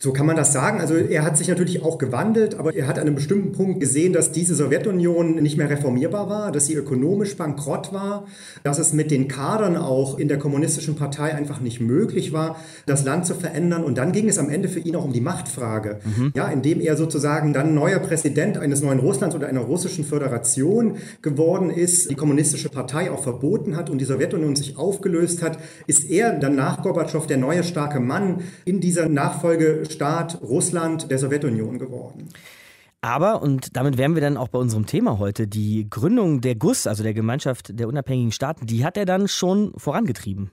[0.00, 0.80] So kann man das sagen.
[0.80, 4.12] Also er hat sich natürlich auch gewandelt, aber er hat an einem bestimmten Punkt gesehen,
[4.12, 8.28] dass diese Sowjetunion nicht mehr reformierbar war, dass sie ökonomisch bankrott war,
[8.62, 13.04] dass es mit den Kadern auch in der kommunistischen Partei einfach nicht möglich war, das
[13.04, 13.82] Land zu verändern.
[13.82, 16.32] Und dann ging es am Ende für ihn auch um die Machtfrage, mhm.
[16.32, 21.70] ja, indem er sozusagen dann neuer Präsident eines neuen Russlands oder einer russischen Föderation geworden
[21.70, 25.58] ist, die kommunistische Partei auch verboten hat und die Sowjetunion sich aufgelöst hat,
[25.88, 31.18] ist er dann nach Gorbatschow der neue starke Mann in dieser Nachfolge Staat Russland der
[31.18, 32.28] Sowjetunion geworden.
[33.00, 36.86] Aber, und damit wären wir dann auch bei unserem Thema heute, die Gründung der GUS,
[36.86, 40.50] also der Gemeinschaft der unabhängigen Staaten, die hat er dann schon vorangetrieben.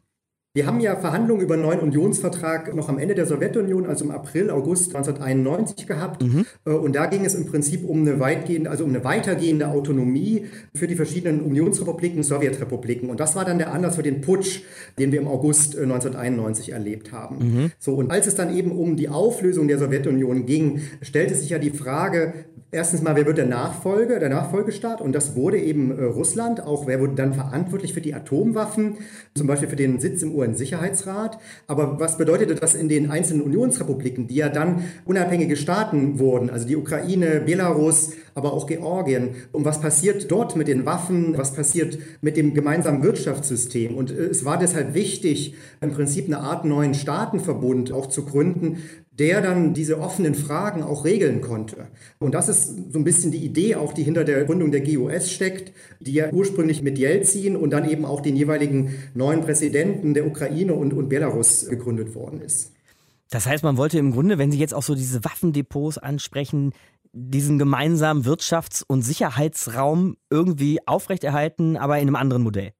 [0.55, 4.11] Wir haben ja Verhandlungen über einen neuen Unionsvertrag noch am Ende der Sowjetunion, also im
[4.11, 6.23] April, August 1991 gehabt.
[6.23, 6.45] Mhm.
[6.65, 10.45] Äh, und da ging es im Prinzip um eine weitgehende, also um eine weitergehende Autonomie
[10.73, 13.09] für die verschiedenen Unionsrepubliken, Sowjetrepubliken.
[13.09, 14.61] Und das war dann der Anlass für den Putsch,
[14.97, 17.37] den wir im August 1991 äh, erlebt haben.
[17.39, 17.71] Mhm.
[17.77, 21.59] So, und als es dann eben um die Auflösung der Sowjetunion ging, stellte sich ja
[21.59, 25.01] die Frage, erstens mal, wer wird der Nachfolger, der Nachfolgestaat?
[25.01, 26.61] Und das wurde eben äh, Russland.
[26.61, 28.97] Auch wer wurde dann verantwortlich für die Atomwaffen,
[29.35, 31.39] zum Beispiel für den Sitz im UN-Sicherheitsrat.
[31.67, 36.67] Aber was bedeutete das in den einzelnen Unionsrepubliken, die ja dann unabhängige Staaten wurden, also
[36.67, 39.35] die Ukraine, Belarus, aber auch Georgien?
[39.51, 41.37] Und was passiert dort mit den Waffen?
[41.37, 43.95] Was passiert mit dem gemeinsamen Wirtschaftssystem?
[43.95, 48.83] Und äh, es war deshalb wichtig, im Prinzip eine Art neuen Staatenverbund auch zu gründen,
[49.19, 51.87] der dann diese offenen Fragen auch regeln konnte.
[52.19, 55.31] Und das ist so ein bisschen die Idee auch, die hinter der Gründung der GUS
[55.31, 60.27] steckt, die ja ursprünglich mit Jelzin und dann eben auch den jeweiligen neuen Präsidenten der
[60.27, 62.73] Ukraine und, und Belarus gegründet worden ist.
[63.29, 66.73] Das heißt, man wollte im Grunde, wenn Sie jetzt auch so diese Waffendepots ansprechen,
[67.11, 72.73] diesen gemeinsamen Wirtschafts- und Sicherheitsraum irgendwie aufrechterhalten, aber in einem anderen Modell.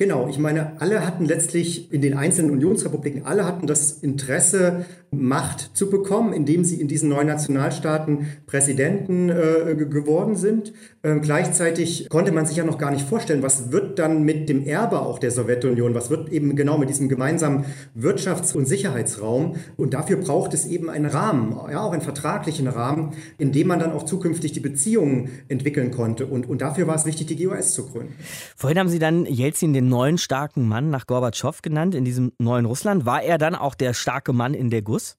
[0.00, 5.76] Genau, ich meine, alle hatten letztlich in den einzelnen Unionsrepubliken, alle hatten das Interesse, Macht
[5.76, 10.72] zu bekommen, indem sie in diesen neuen Nationalstaaten Präsidenten äh, geworden sind.
[11.02, 14.66] Ähm, gleichzeitig konnte man sich ja noch gar nicht vorstellen, was wird dann mit dem
[14.66, 17.64] Erbe auch der Sowjetunion, was wird eben genau mit diesem gemeinsamen
[17.98, 19.56] Wirtschafts- und Sicherheitsraum.
[19.78, 23.78] Und dafür braucht es eben einen Rahmen, ja, auch einen vertraglichen Rahmen, in dem man
[23.78, 26.26] dann auch zukünftig die Beziehungen entwickeln konnte.
[26.26, 28.14] Und, und dafür war es wichtig, die GOS zu gründen.
[28.56, 32.66] Vorhin haben Sie dann Jelzin den neuen starken Mann nach Gorbatschow genannt, in diesem neuen
[32.66, 33.06] Russland.
[33.06, 35.16] War er dann auch der starke Mann in der GUS?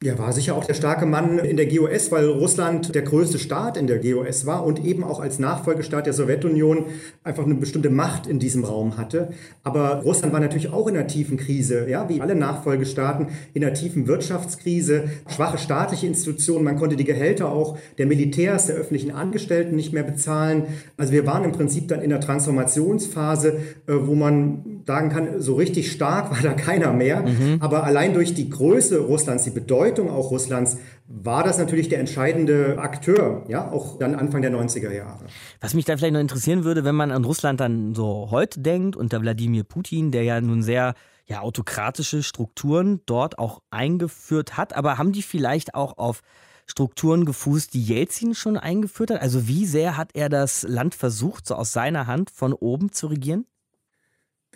[0.00, 3.76] Ja, war sicher auch der starke Mann in der GOS, weil Russland der größte Staat
[3.76, 6.84] in der GOS war und eben auch als Nachfolgestaat der Sowjetunion
[7.24, 9.30] einfach eine bestimmte Macht in diesem Raum hatte.
[9.64, 13.74] Aber Russland war natürlich auch in einer tiefen Krise, ja, wie alle Nachfolgestaaten, in einer
[13.74, 16.62] tiefen Wirtschaftskrise, schwache staatliche Institutionen.
[16.62, 20.66] Man konnte die Gehälter auch der Militärs, der öffentlichen Angestellten nicht mehr bezahlen.
[20.96, 23.48] Also wir waren im Prinzip dann in der Transformationsphase,
[23.88, 27.20] äh, wo man sagen kann, so richtig stark war da keiner mehr.
[27.20, 27.58] Mhm.
[27.60, 32.78] Aber allein durch die Größe Russlands, die Bedeutung auch Russlands war das natürlich der entscheidende
[32.78, 35.26] Akteur, ja, auch dann Anfang der 90er Jahre.
[35.60, 38.96] Was mich da vielleicht noch interessieren würde, wenn man an Russland dann so heute denkt,
[38.96, 40.94] unter Wladimir Putin, der ja nun sehr
[41.26, 46.22] ja, autokratische Strukturen dort auch eingeführt hat, aber haben die vielleicht auch auf
[46.64, 49.20] Strukturen gefußt, die Jelzin schon eingeführt hat?
[49.20, 53.08] Also wie sehr hat er das Land versucht, so aus seiner Hand von oben zu
[53.08, 53.44] regieren?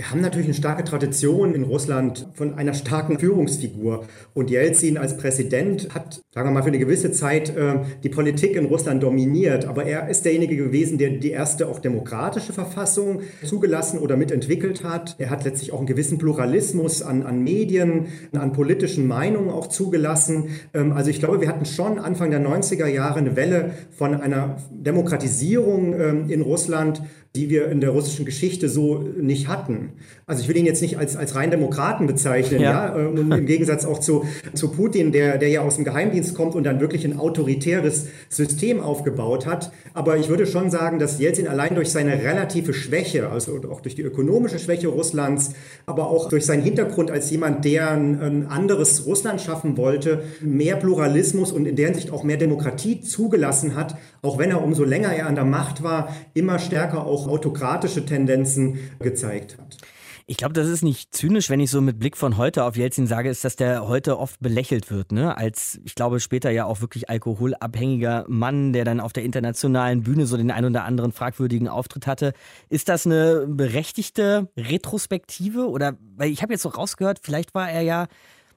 [0.02, 4.04] Wir haben natürlich eine starke Tradition in Russland von einer starken Führungsfigur.
[4.34, 8.56] Und Jelzin als Präsident hat, sagen wir mal, für eine gewisse Zeit äh, die Politik
[8.56, 9.64] in Russland dominiert.
[9.64, 15.14] Aber er ist derjenige gewesen, der die erste auch demokratische Verfassung zugelassen oder mitentwickelt hat.
[15.18, 20.48] Er hat letztlich auch einen gewissen Pluralismus an, an Medien, an politischen Meinungen auch zugelassen.
[20.74, 24.56] Ähm, also ich glaube, wir hatten schon Anfang der 90er Jahre eine Welle von einer
[24.72, 27.02] Demokratisierung ähm, in Russland
[27.35, 29.92] die wir in der russischen Geschichte so nicht hatten.
[30.33, 33.07] Also ich will ihn jetzt nicht als, als rein Demokraten bezeichnen, ja, ja?
[33.07, 36.64] Und im Gegensatz auch zu, zu Putin, der, der ja aus dem Geheimdienst kommt und
[36.64, 39.73] dann wirklich ein autoritäres System aufgebaut hat.
[39.92, 43.95] Aber ich würde schon sagen, dass Jelzin allein durch seine relative Schwäche, also auch durch
[43.95, 45.51] die ökonomische Schwäche Russlands,
[45.85, 50.77] aber auch durch seinen Hintergrund als jemand, der ein, ein anderes Russland schaffen wollte, mehr
[50.77, 55.12] Pluralismus und in der Hinsicht auch mehr Demokratie zugelassen hat, auch wenn er umso länger
[55.12, 59.77] er an der Macht war, immer stärker auch autokratische Tendenzen gezeigt hat.
[60.26, 63.06] Ich glaube, das ist nicht zynisch, wenn ich so mit Blick von heute auf Jelzin
[63.06, 65.37] sage, ist, dass der heute oft belächelt wird, ne?
[65.37, 70.26] Als, ich glaube, später ja auch wirklich alkoholabhängiger Mann, der dann auf der internationalen Bühne
[70.26, 72.32] so den ein oder anderen fragwürdigen Auftritt hatte.
[72.68, 75.68] Ist das eine berechtigte Retrospektive?
[75.68, 78.06] Oder, weil ich habe jetzt so rausgehört, vielleicht war er ja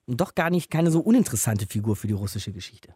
[0.08, 2.94] doch gar nicht keine so uninteressante Figur für die russische Geschichte.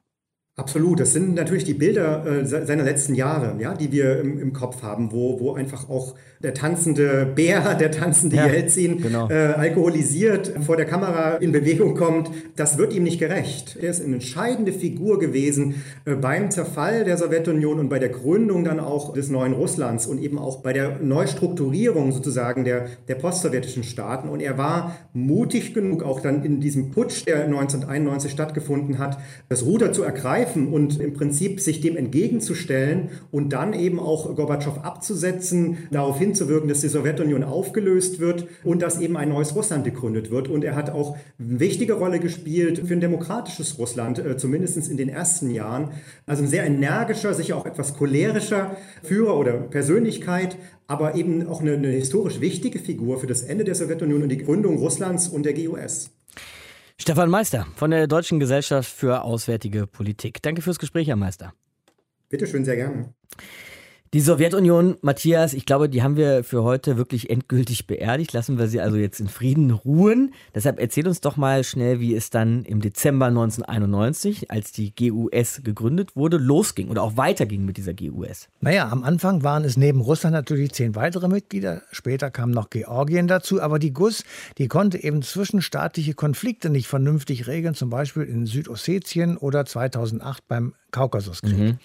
[0.59, 4.51] Absolut, das sind natürlich die Bilder äh, seiner letzten Jahre, ja, die wir im, im,
[4.51, 9.29] Kopf haben, wo, wo einfach auch der tanzende Bär, der tanzende ja, Jelzin genau.
[9.29, 12.29] äh, alkoholisiert vor der Kamera in Bewegung kommt.
[12.57, 13.77] Das wird ihm nicht gerecht.
[13.81, 18.65] Er ist eine entscheidende Figur gewesen äh, beim Zerfall der Sowjetunion und bei der Gründung
[18.65, 23.83] dann auch des neuen Russlands und eben auch bei der Neustrukturierung sozusagen der, der postsowjetischen
[23.83, 24.27] Staaten.
[24.27, 29.65] Und er war mutig genug, auch dann in diesem Putsch, der 1991 stattgefunden hat, das
[29.65, 34.83] Ruder zu ergreifen begreifen und im Prinzip sich dem entgegenzustellen und dann eben auch Gorbatschow
[34.83, 40.31] abzusetzen, darauf hinzuwirken, dass die Sowjetunion aufgelöst wird und dass eben ein neues Russland gegründet
[40.31, 40.47] wird.
[40.47, 44.97] Und er hat auch eine wichtige Rolle gespielt für ein demokratisches Russland, äh, zumindest in
[44.97, 45.91] den ersten Jahren.
[46.25, 50.57] Also ein sehr energischer, sicher auch etwas cholerischer Führer oder Persönlichkeit,
[50.87, 54.37] aber eben auch eine, eine historisch wichtige Figur für das Ende der Sowjetunion und die
[54.37, 56.11] Gründung Russlands und der GUS.
[57.01, 60.41] Stefan Meister von der Deutschen Gesellschaft für Auswärtige Politik.
[60.41, 61.53] Danke fürs Gespräch, Herr Meister.
[62.27, 63.13] Bitte schön, sehr gerne.
[64.11, 68.33] Die Sowjetunion, Matthias, ich glaube, die haben wir für heute wirklich endgültig beerdigt.
[68.33, 70.33] Lassen wir sie also jetzt in Frieden ruhen.
[70.55, 75.61] Deshalb erzähl uns doch mal schnell, wie es dann im Dezember 1991, als die GUS
[75.63, 78.47] gegründet wurde, losging oder auch weiterging mit dieser GUS.
[78.61, 81.83] Naja, am Anfang waren es neben Russland natürlich zehn weitere Mitglieder.
[81.91, 83.61] Später kam noch Georgien dazu.
[83.61, 84.23] Aber die GUS,
[84.57, 90.73] die konnte eben zwischenstaatliche Konflikte nicht vernünftig regeln, zum Beispiel in Südossetien oder 2008 beim
[90.91, 91.57] Kaukasuskrieg.
[91.57, 91.77] Mhm.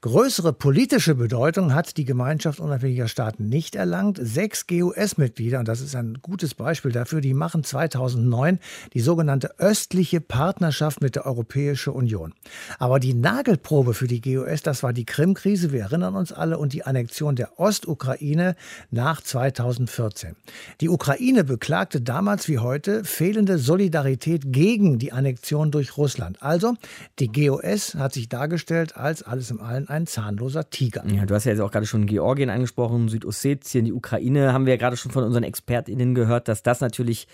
[0.00, 4.18] Größere politische Bedeutung hat die Gemeinschaft unabhängiger Staaten nicht erlangt.
[4.22, 8.58] Sechs GUS-Mitglieder, und das ist ein gutes Beispiel dafür, die machen 2009
[8.94, 12.32] die sogenannte östliche Partnerschaft mit der Europäischen Union.
[12.78, 16.72] Aber die Nagelprobe für die GUS, das war die Krim-Krise, wir erinnern uns alle, und
[16.72, 18.54] die Annexion der Ostukraine
[18.90, 20.36] nach 2014.
[20.80, 26.42] Die Ukraine beklagte damals wie heute fehlende Solidarität gegen die Annexion durch Russland.
[26.42, 26.74] Also,
[27.18, 31.04] die GUS hat sich da dargestellt als alles im Allen ein zahnloser Tiger.
[31.08, 34.74] Ja, du hast ja jetzt auch gerade schon Georgien angesprochen, Südossetien, die Ukraine, haben wir
[34.74, 37.26] ja gerade schon von unseren ExpertInnen gehört, dass das natürlich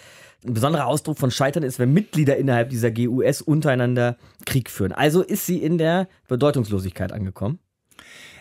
[0.47, 4.93] ein besonderer Ausdruck von Scheitern ist, wenn Mitglieder innerhalb dieser GUS untereinander Krieg führen.
[4.93, 7.59] Also ist sie in der Bedeutungslosigkeit angekommen?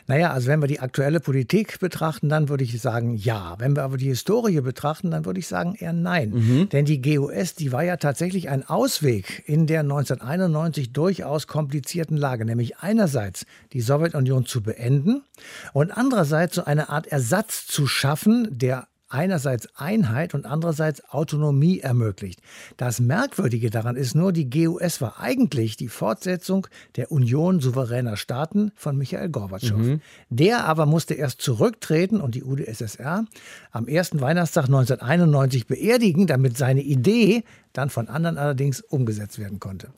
[0.08, 3.56] Naja, also wenn wir die aktuelle Politik betrachten, dann würde ich sagen ja.
[3.60, 6.32] Wenn wir aber die Historie betrachten, dann würde ich sagen eher nein.
[6.32, 6.70] Mhm.
[6.70, 12.44] Denn die GUS, die war ja tatsächlich ein Ausweg in der 1991 durchaus komplizierten Lage,
[12.44, 15.24] nämlich einerseits die Sowjetunion zu beenden
[15.72, 22.42] und andererseits so eine Art Ersatz zu schaffen, der einerseits Einheit und andererseits Autonomie ermöglicht.
[22.78, 28.72] Das Merkwürdige daran ist nur, die GUS war eigentlich die Fortsetzung der Union souveräner Staaten
[28.76, 29.78] von Michael Gorbatschow.
[29.78, 30.02] Mhm.
[30.30, 33.26] Der aber musste erst zurücktreten und die UdSSR
[33.72, 39.90] am ersten Weihnachtstag 1991 beerdigen, damit seine Idee dann von anderen allerdings umgesetzt werden konnte.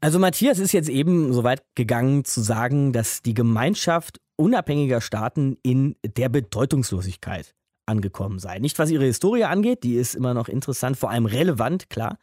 [0.00, 5.56] Also Matthias ist jetzt eben so weit gegangen zu sagen, dass die Gemeinschaft unabhängiger Staaten
[5.62, 7.56] in der Bedeutungslosigkeit
[7.88, 8.58] angekommen sei.
[8.58, 12.18] Nicht was ihre Historie angeht, die ist immer noch interessant, vor allem relevant, klar.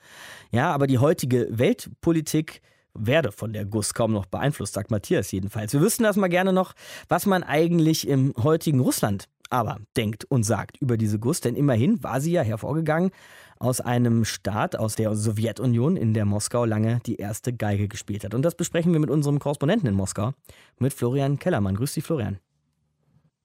[0.51, 2.61] Ja, aber die heutige Weltpolitik
[2.93, 5.73] werde von der GUS kaum noch beeinflusst, sagt Matthias jedenfalls.
[5.73, 6.73] Wir wüssten das mal gerne noch,
[7.09, 12.01] was man eigentlich im heutigen Russland aber denkt und sagt über diese GUS, denn immerhin
[12.03, 13.11] war sie ja hervorgegangen
[13.59, 18.33] aus einem Staat, aus der Sowjetunion, in der Moskau lange die erste Geige gespielt hat.
[18.33, 20.33] Und das besprechen wir mit unserem Korrespondenten in Moskau,
[20.79, 21.75] mit Florian Kellermann.
[21.75, 22.39] Grüß dich, Florian.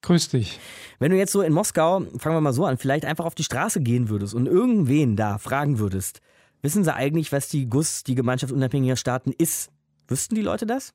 [0.03, 0.59] Grüß dich.
[0.99, 3.45] Wenn du jetzt so in Moskau, fangen wir mal so an, vielleicht einfach auf die
[3.45, 6.21] Straße gehen würdest und irgendwen da fragen würdest,
[6.63, 9.71] wissen sie eigentlich, was die GUS, die Gemeinschaft unabhängiger Staaten, ist?
[10.09, 10.93] Wüssten die Leute das?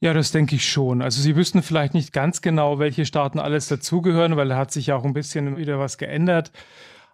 [0.00, 1.00] Ja, das denke ich schon.
[1.00, 4.88] Also sie wüssten vielleicht nicht ganz genau, welche Staaten alles dazugehören, weil da hat sich
[4.88, 6.52] ja auch ein bisschen wieder was geändert.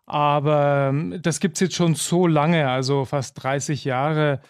[0.04, 4.40] Aber ähm, das gibt es jetzt schon so lange, also fast 30 Jahre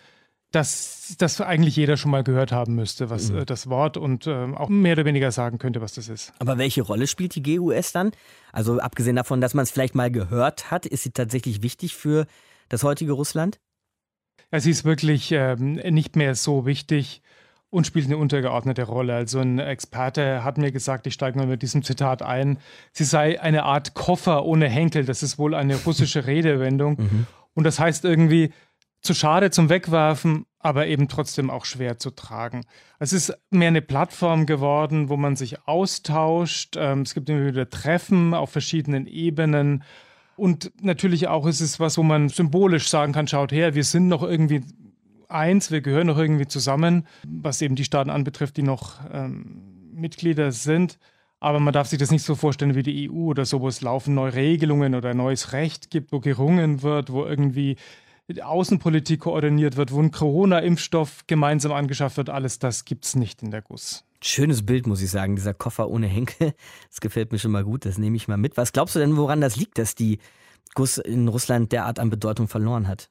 [0.53, 3.39] dass das eigentlich jeder schon mal gehört haben müsste, was mhm.
[3.39, 6.33] äh, das Wort und äh, auch mehr oder weniger sagen könnte, was das ist.
[6.39, 8.13] Aber welche Rolle spielt die GUS dann?
[8.53, 12.27] Also abgesehen davon, dass man es vielleicht mal gehört hat, ist sie tatsächlich wichtig für
[12.69, 13.59] das heutige Russland?
[14.53, 17.23] Ja, sie ist wirklich ähm, nicht mehr so wichtig
[17.71, 19.15] und spielt eine untergeordnete Rolle.
[19.15, 22.59] Also ein Experte hat mir gesagt, ich steige mal mit diesem Zitat ein,
[22.93, 25.07] sie sei eine Art Koffer ohne Henkel.
[25.07, 26.97] Das ist wohl eine russische Redewendung.
[26.99, 27.27] Mhm.
[27.55, 28.53] Und das heißt irgendwie,
[29.03, 32.63] zu schade zum Wegwerfen, aber eben trotzdem auch schwer zu tragen.
[33.01, 36.77] Es ist mehr eine Plattform geworden, wo man sich austauscht.
[36.79, 39.83] Ähm, es gibt immer wieder Treffen auf verschiedenen Ebenen.
[40.37, 44.09] Und natürlich auch ist es was, wo man symbolisch sagen kann, schaut her, wir sind
[44.09, 44.63] noch irgendwie
[45.29, 50.53] eins, wir gehören noch irgendwie zusammen, was eben die Staaten anbetrifft, die noch ähm, Mitglieder
[50.53, 50.99] sind.
[51.41, 53.81] Aber man darf sich das nicht so vorstellen wie die EU oder so, wo es
[53.81, 57.77] laufen neue Regelungen oder neues Recht gibt, wo gerungen wird, wo irgendwie
[58.41, 63.51] Außenpolitik koordiniert wird, wo ein Corona-Impfstoff gemeinsam angeschafft wird, alles das gibt es nicht in
[63.51, 64.05] der GUS.
[64.23, 66.55] Schönes Bild, muss ich sagen, dieser Koffer ohne Henkel.
[66.89, 68.57] Das gefällt mir schon mal gut, das nehme ich mal mit.
[68.57, 70.19] Was glaubst du denn, woran das liegt, dass die
[70.75, 73.11] GUS in Russland derart an Bedeutung verloren hat?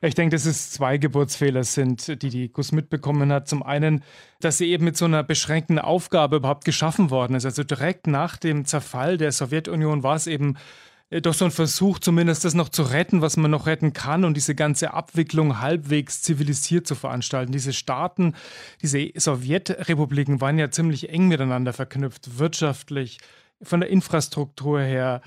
[0.00, 3.48] Ich denke, dass es zwei Geburtsfehler sind, die die GUS mitbekommen hat.
[3.48, 4.02] Zum einen,
[4.40, 7.44] dass sie eben mit so einer beschränkten Aufgabe überhaupt geschaffen worden ist.
[7.44, 10.56] Also direkt nach dem Zerfall der Sowjetunion war es eben
[11.10, 14.36] doch so ein Versuch, zumindest das noch zu retten, was man noch retten kann und
[14.36, 17.52] diese ganze Abwicklung halbwegs zivilisiert zu veranstalten.
[17.52, 18.34] Diese Staaten,
[18.82, 23.18] diese Sowjetrepubliken waren ja ziemlich eng miteinander verknüpft, wirtschaftlich,
[23.62, 25.22] von der Infrastruktur her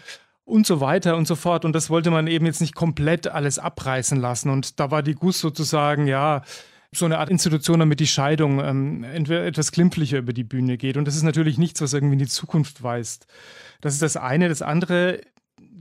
[0.45, 1.65] und so weiter und so fort.
[1.65, 4.49] Und das wollte man eben jetzt nicht komplett alles abreißen lassen.
[4.49, 6.43] Und da war die GUS sozusagen, ja,
[6.91, 10.97] so eine Art Institution, damit die Scheidung ähm, entweder etwas glimpflicher über die Bühne geht.
[10.97, 13.27] Und das ist natürlich nichts, was irgendwie in die Zukunft weist.
[13.79, 14.49] Das ist das eine.
[14.49, 15.21] Das andere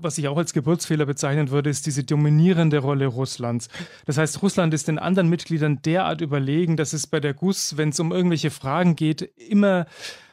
[0.01, 3.69] was ich auch als Geburtsfehler bezeichnen würde, ist diese dominierende Rolle Russlands.
[4.07, 7.91] Das heißt, Russland ist den anderen Mitgliedern derart überlegen, dass es bei der GUS, wenn
[7.91, 9.87] es um irgendwelche Fragen geht, immer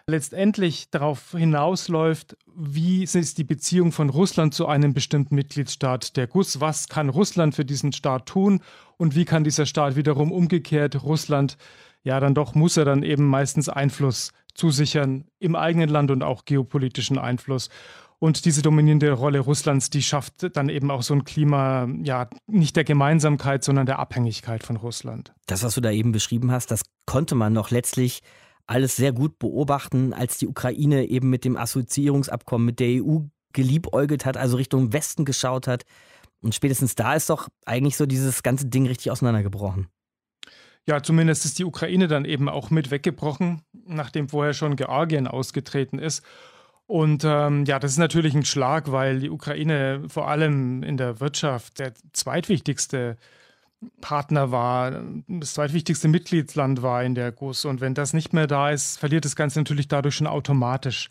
[0.07, 6.61] letztendlich darauf hinausläuft, wie ist die Beziehung von Russland zu einem bestimmten Mitgliedstaat der GUS,
[6.61, 8.61] was kann Russland für diesen Staat tun
[8.97, 11.57] und wie kann dieser Staat wiederum umgekehrt Russland,
[12.03, 16.45] ja dann doch muss er dann eben meistens Einfluss zusichern im eigenen Land und auch
[16.45, 17.70] geopolitischen Einfluss.
[18.26, 22.76] Und diese dominierende Rolle Russlands, die schafft dann eben auch so ein Klima, ja, nicht
[22.76, 25.32] der Gemeinsamkeit, sondern der Abhängigkeit von Russland.
[25.45, 28.23] Das, was du da eben beschrieben hast, das konnte man noch letztlich
[28.65, 33.19] alles sehr gut beobachten, als die Ukraine eben mit dem Assoziierungsabkommen mit der EU
[33.53, 35.84] geliebäugelt hat, also Richtung Westen geschaut hat.
[36.41, 39.88] Und spätestens da ist doch eigentlich so dieses ganze Ding richtig auseinandergebrochen.
[40.88, 45.99] Ja, zumindest ist die Ukraine dann eben auch mit weggebrochen, nachdem vorher schon Georgien ausgetreten
[45.99, 46.23] ist.
[46.88, 51.20] Und ähm, ja, das ist natürlich ein Schlag, weil die Ukraine vor allem in der
[51.20, 53.18] Wirtschaft der zweitwichtigste
[54.02, 57.66] Partner war, das zweitwichtigste Mitgliedsland war in der GUS.
[57.66, 61.10] Und wenn das nicht mehr da ist, verliert das Ganze natürlich dadurch schon automatisch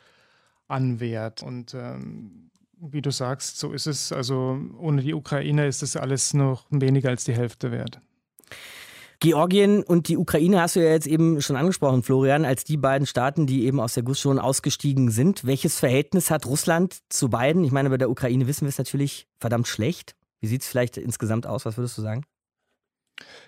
[0.68, 1.42] an Wert.
[1.42, 4.12] Und ähm, wie du sagst, so ist es.
[4.12, 8.00] Also ohne die Ukraine ist das alles noch weniger als die Hälfte wert.
[9.24, 13.06] Georgien und die Ukraine hast du ja jetzt eben schon angesprochen, Florian, als die beiden
[13.06, 15.46] Staaten, die eben aus der GUS schon ausgestiegen sind.
[15.46, 17.64] Welches Verhältnis hat Russland zu beiden?
[17.64, 20.14] Ich meine, bei der Ukraine wissen wir es natürlich verdammt schlecht.
[20.40, 21.64] Wie sieht es vielleicht insgesamt aus?
[21.64, 22.26] Was würdest du sagen?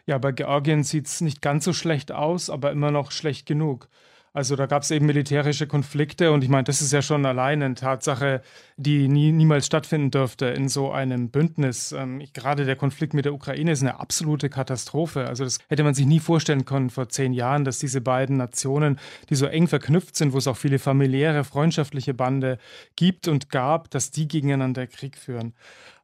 [0.07, 3.91] Ja, bei Georgien sieht es nicht ganz so schlecht aus, aber immer noch schlecht genug.
[4.37, 7.63] Also da gab es eben militärische Konflikte und ich meine, das ist ja schon allein
[7.63, 8.43] eine Tatsache,
[8.77, 11.93] die nie, niemals stattfinden dürfte in so einem Bündnis.
[11.93, 15.25] Ähm, gerade der Konflikt mit der Ukraine ist eine absolute Katastrophe.
[15.27, 18.99] Also das hätte man sich nie vorstellen können vor zehn Jahren, dass diese beiden Nationen,
[19.31, 22.59] die so eng verknüpft sind, wo es auch viele familiäre, freundschaftliche Bande
[22.95, 25.55] gibt und gab, dass die gegeneinander Krieg führen.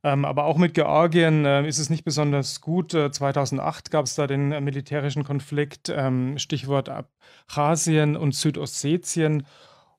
[0.05, 2.92] Ähm, aber auch mit Georgien äh, ist es nicht besonders gut.
[2.94, 9.44] Äh, 2008 gab es da den äh, militärischen Konflikt, ähm, Stichwort Abchasien und Südossetien.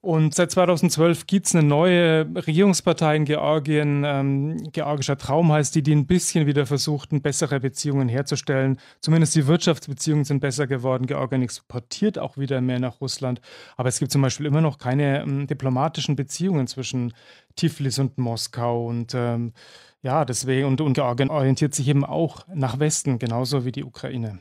[0.04, 4.04] Und seit 2012 gibt es eine neue Regierungspartei in Georgien.
[4.06, 8.82] Ähm, Georgischer Traum heißt die, die ein bisschen wieder versuchten, bessere Beziehungen herzustellen.
[9.00, 11.06] Zumindest die Wirtschaftsbeziehungen sind besser geworden.
[11.06, 13.40] Georgien exportiert auch wieder mehr nach Russland.
[13.78, 17.14] Aber es gibt zum Beispiel immer noch keine ähm, diplomatischen Beziehungen zwischen
[17.56, 18.86] Tiflis und Moskau.
[18.86, 19.54] Und ähm,
[20.04, 24.40] ja, deswegen, und, und Georgien orientiert sich eben auch nach Westen, genauso wie die Ukraine.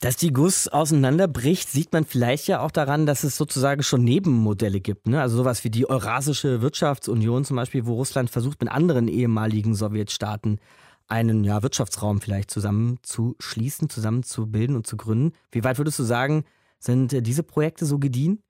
[0.00, 4.80] Dass die GUS auseinanderbricht, sieht man vielleicht ja auch daran, dass es sozusagen schon Nebenmodelle
[4.80, 5.08] gibt.
[5.08, 5.20] Ne?
[5.20, 10.60] Also sowas wie die Eurasische Wirtschaftsunion zum Beispiel, wo Russland versucht, mit anderen ehemaligen Sowjetstaaten
[11.08, 15.32] einen ja, Wirtschaftsraum vielleicht zusammenzuschließen, zusammenzubilden und zu gründen.
[15.50, 16.44] Wie weit würdest du sagen,
[16.78, 18.42] sind diese Projekte so gediehen?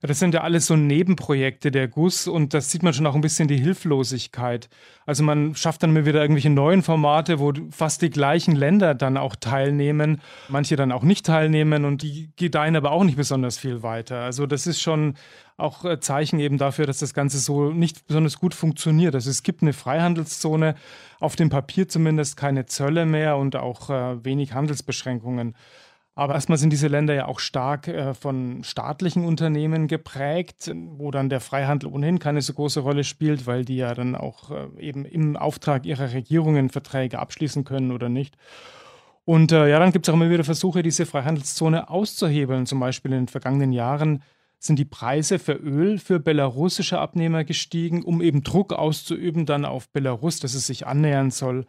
[0.00, 3.20] Das sind ja alles so Nebenprojekte der GUS und das sieht man schon auch ein
[3.20, 4.68] bisschen die Hilflosigkeit.
[5.06, 9.36] Also man schafft dann wieder irgendwelche neuen Formate, wo fast die gleichen Länder dann auch
[9.36, 14.20] teilnehmen, manche dann auch nicht teilnehmen und die gedeihen aber auch nicht besonders viel weiter.
[14.20, 15.14] Also das ist schon
[15.60, 19.14] auch Zeichen eben dafür, dass das Ganze so nicht besonders gut funktioniert.
[19.14, 20.74] Also es gibt eine Freihandelszone,
[21.20, 25.54] auf dem Papier zumindest keine Zölle mehr und auch äh, wenig Handelsbeschränkungen.
[26.20, 31.30] Aber erstmal sind diese Länder ja auch stark äh, von staatlichen Unternehmen geprägt, wo dann
[31.30, 35.06] der Freihandel ohnehin keine so große Rolle spielt, weil die ja dann auch äh, eben
[35.06, 38.36] im Auftrag ihrer Regierungen Verträge abschließen können oder nicht.
[39.24, 42.66] Und äh, ja, dann gibt es auch immer wieder Versuche, diese Freihandelszone auszuhebeln.
[42.66, 44.22] Zum Beispiel in den vergangenen Jahren
[44.58, 49.88] sind die Preise für Öl für belarussische Abnehmer gestiegen, um eben Druck auszuüben dann auf
[49.88, 51.64] Belarus, dass es sich annähern soll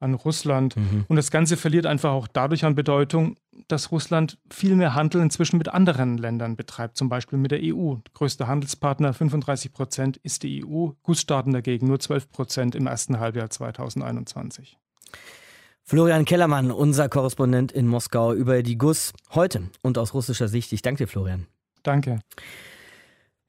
[0.00, 0.76] an Russland.
[0.76, 1.04] Mhm.
[1.08, 3.36] Und das Ganze verliert einfach auch dadurch an Bedeutung,
[3.68, 7.96] dass Russland viel mehr Handel inzwischen mit anderen Ländern betreibt, zum Beispiel mit der EU.
[8.14, 13.50] Größter Handelspartner 35 Prozent ist die EU, Gussstaaten dagegen nur 12 Prozent im ersten Halbjahr
[13.50, 14.78] 2021.
[15.84, 20.72] Florian Kellermann, unser Korrespondent in Moskau über die GUS heute und aus russischer Sicht.
[20.72, 21.46] Ich danke dir, Florian.
[21.82, 22.20] Danke.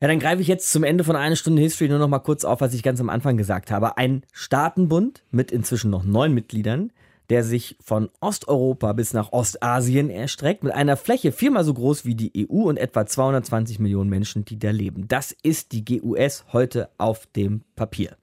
[0.01, 2.43] Ja, dann greife ich jetzt zum Ende von einer Stunde History nur noch mal kurz
[2.43, 3.97] auf, was ich ganz am Anfang gesagt habe.
[3.97, 6.91] Ein Staatenbund mit inzwischen noch neun Mitgliedern,
[7.29, 12.15] der sich von Osteuropa bis nach Ostasien erstreckt, mit einer Fläche viermal so groß wie
[12.15, 15.07] die EU und etwa 220 Millionen Menschen, die da leben.
[15.07, 18.17] Das ist die GUS heute auf dem Papier.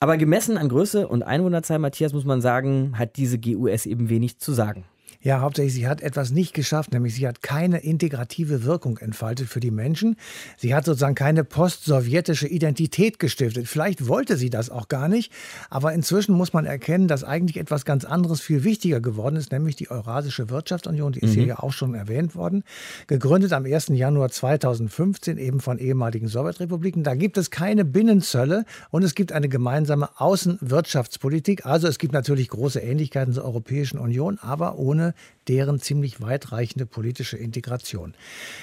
[0.00, 4.38] Aber gemessen an Größe und Einwohnerzahl, Matthias, muss man sagen, hat diese GUS eben wenig
[4.38, 4.86] zu sagen.
[5.26, 9.58] Ja, hauptsächlich, sie hat etwas nicht geschafft, nämlich sie hat keine integrative Wirkung entfaltet für
[9.58, 10.14] die Menschen.
[10.56, 13.66] Sie hat sozusagen keine postsowjetische Identität gestiftet.
[13.66, 15.32] Vielleicht wollte sie das auch gar nicht,
[15.68, 19.74] aber inzwischen muss man erkennen, dass eigentlich etwas ganz anderes viel wichtiger geworden ist, nämlich
[19.74, 21.34] die Eurasische Wirtschaftsunion, die ist mhm.
[21.34, 22.62] hier ja auch schon erwähnt worden,
[23.08, 23.88] gegründet am 1.
[23.88, 27.02] Januar 2015 eben von ehemaligen Sowjetrepubliken.
[27.02, 31.66] Da gibt es keine Binnenzölle und es gibt eine gemeinsame Außenwirtschaftspolitik.
[31.66, 35.15] Also es gibt natürlich große Ähnlichkeiten zur Europäischen Union, aber ohne
[35.48, 38.14] deren ziemlich weitreichende politische Integration.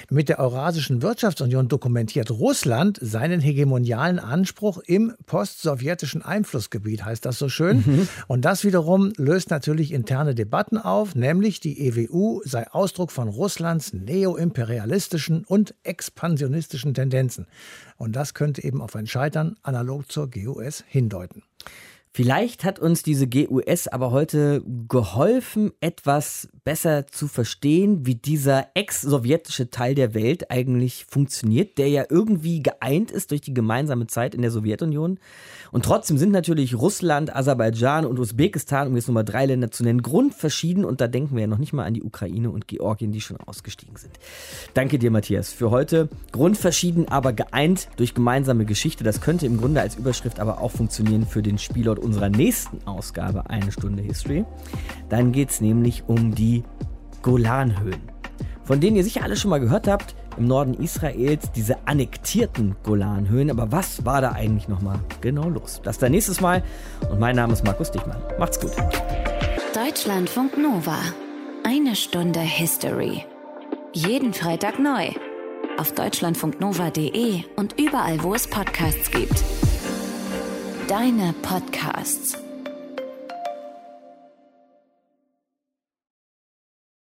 [0.10, 7.50] Mit der Eurasischen Wirtschaftsunion dokumentiert Russland seinen hegemonialen Anspruch im postsowjetischen Einflussgebiet, heißt das so
[7.50, 7.84] schön.
[7.86, 8.08] Mhm.
[8.28, 13.94] Und das wiederum löst natürlich interne Debatten auf, nämlich die EWU sei Ausdruck von Russlands
[13.94, 17.48] neoimperialistischen und expansionistischen Tendenzen.
[17.98, 21.44] Und das könnte eben auf ein Scheitern analog zur GUS hindeuten.
[22.16, 29.72] Vielleicht hat uns diese GUS aber heute geholfen, etwas besser zu verstehen, wie dieser ex-sowjetische
[29.72, 34.44] Teil der Welt eigentlich funktioniert, der ja irgendwie geeint ist durch die gemeinsame Zeit in
[34.44, 35.18] der Sowjetunion.
[35.72, 39.84] Und trotzdem sind natürlich Russland, Aserbaidschan und Usbekistan, um jetzt nur mal drei Länder zu
[39.84, 40.86] nennen, grundverschieden.
[40.86, 43.38] Und da denken wir ja noch nicht mal an die Ukraine und Georgien, die schon
[43.38, 44.20] ausgestiegen sind.
[44.76, 46.10] Danke dir, Matthias, für heute.
[46.32, 49.04] Grundverschieden, aber geeint durch gemeinsame Geschichte.
[49.04, 53.50] Das könnte im Grunde als Überschrift aber auch funktionieren für den Spielort unserer nächsten Ausgabe
[53.50, 54.46] Eine Stunde History.
[55.10, 56.64] Dann geht es nämlich um die
[57.22, 58.02] Golanhöhen,
[58.64, 60.16] von denen ihr sicher alle schon mal gehört habt.
[60.38, 63.52] Im Norden Israels diese annektierten Golanhöhen.
[63.52, 65.82] Aber was war da eigentlich nochmal genau los?
[65.84, 66.64] Das dann nächstes Mal.
[67.10, 68.22] Und mein Name ist Markus Dichmann.
[68.40, 68.72] Macht's gut.
[69.76, 70.98] Deutschlandfunk Nova.
[71.64, 73.24] Eine Stunde History.
[73.94, 75.10] Jeden Freitag neu.
[75.78, 79.44] Auf deutschlandfunknova.de und überall, wo es Podcasts gibt.
[80.88, 82.43] Deine Podcasts.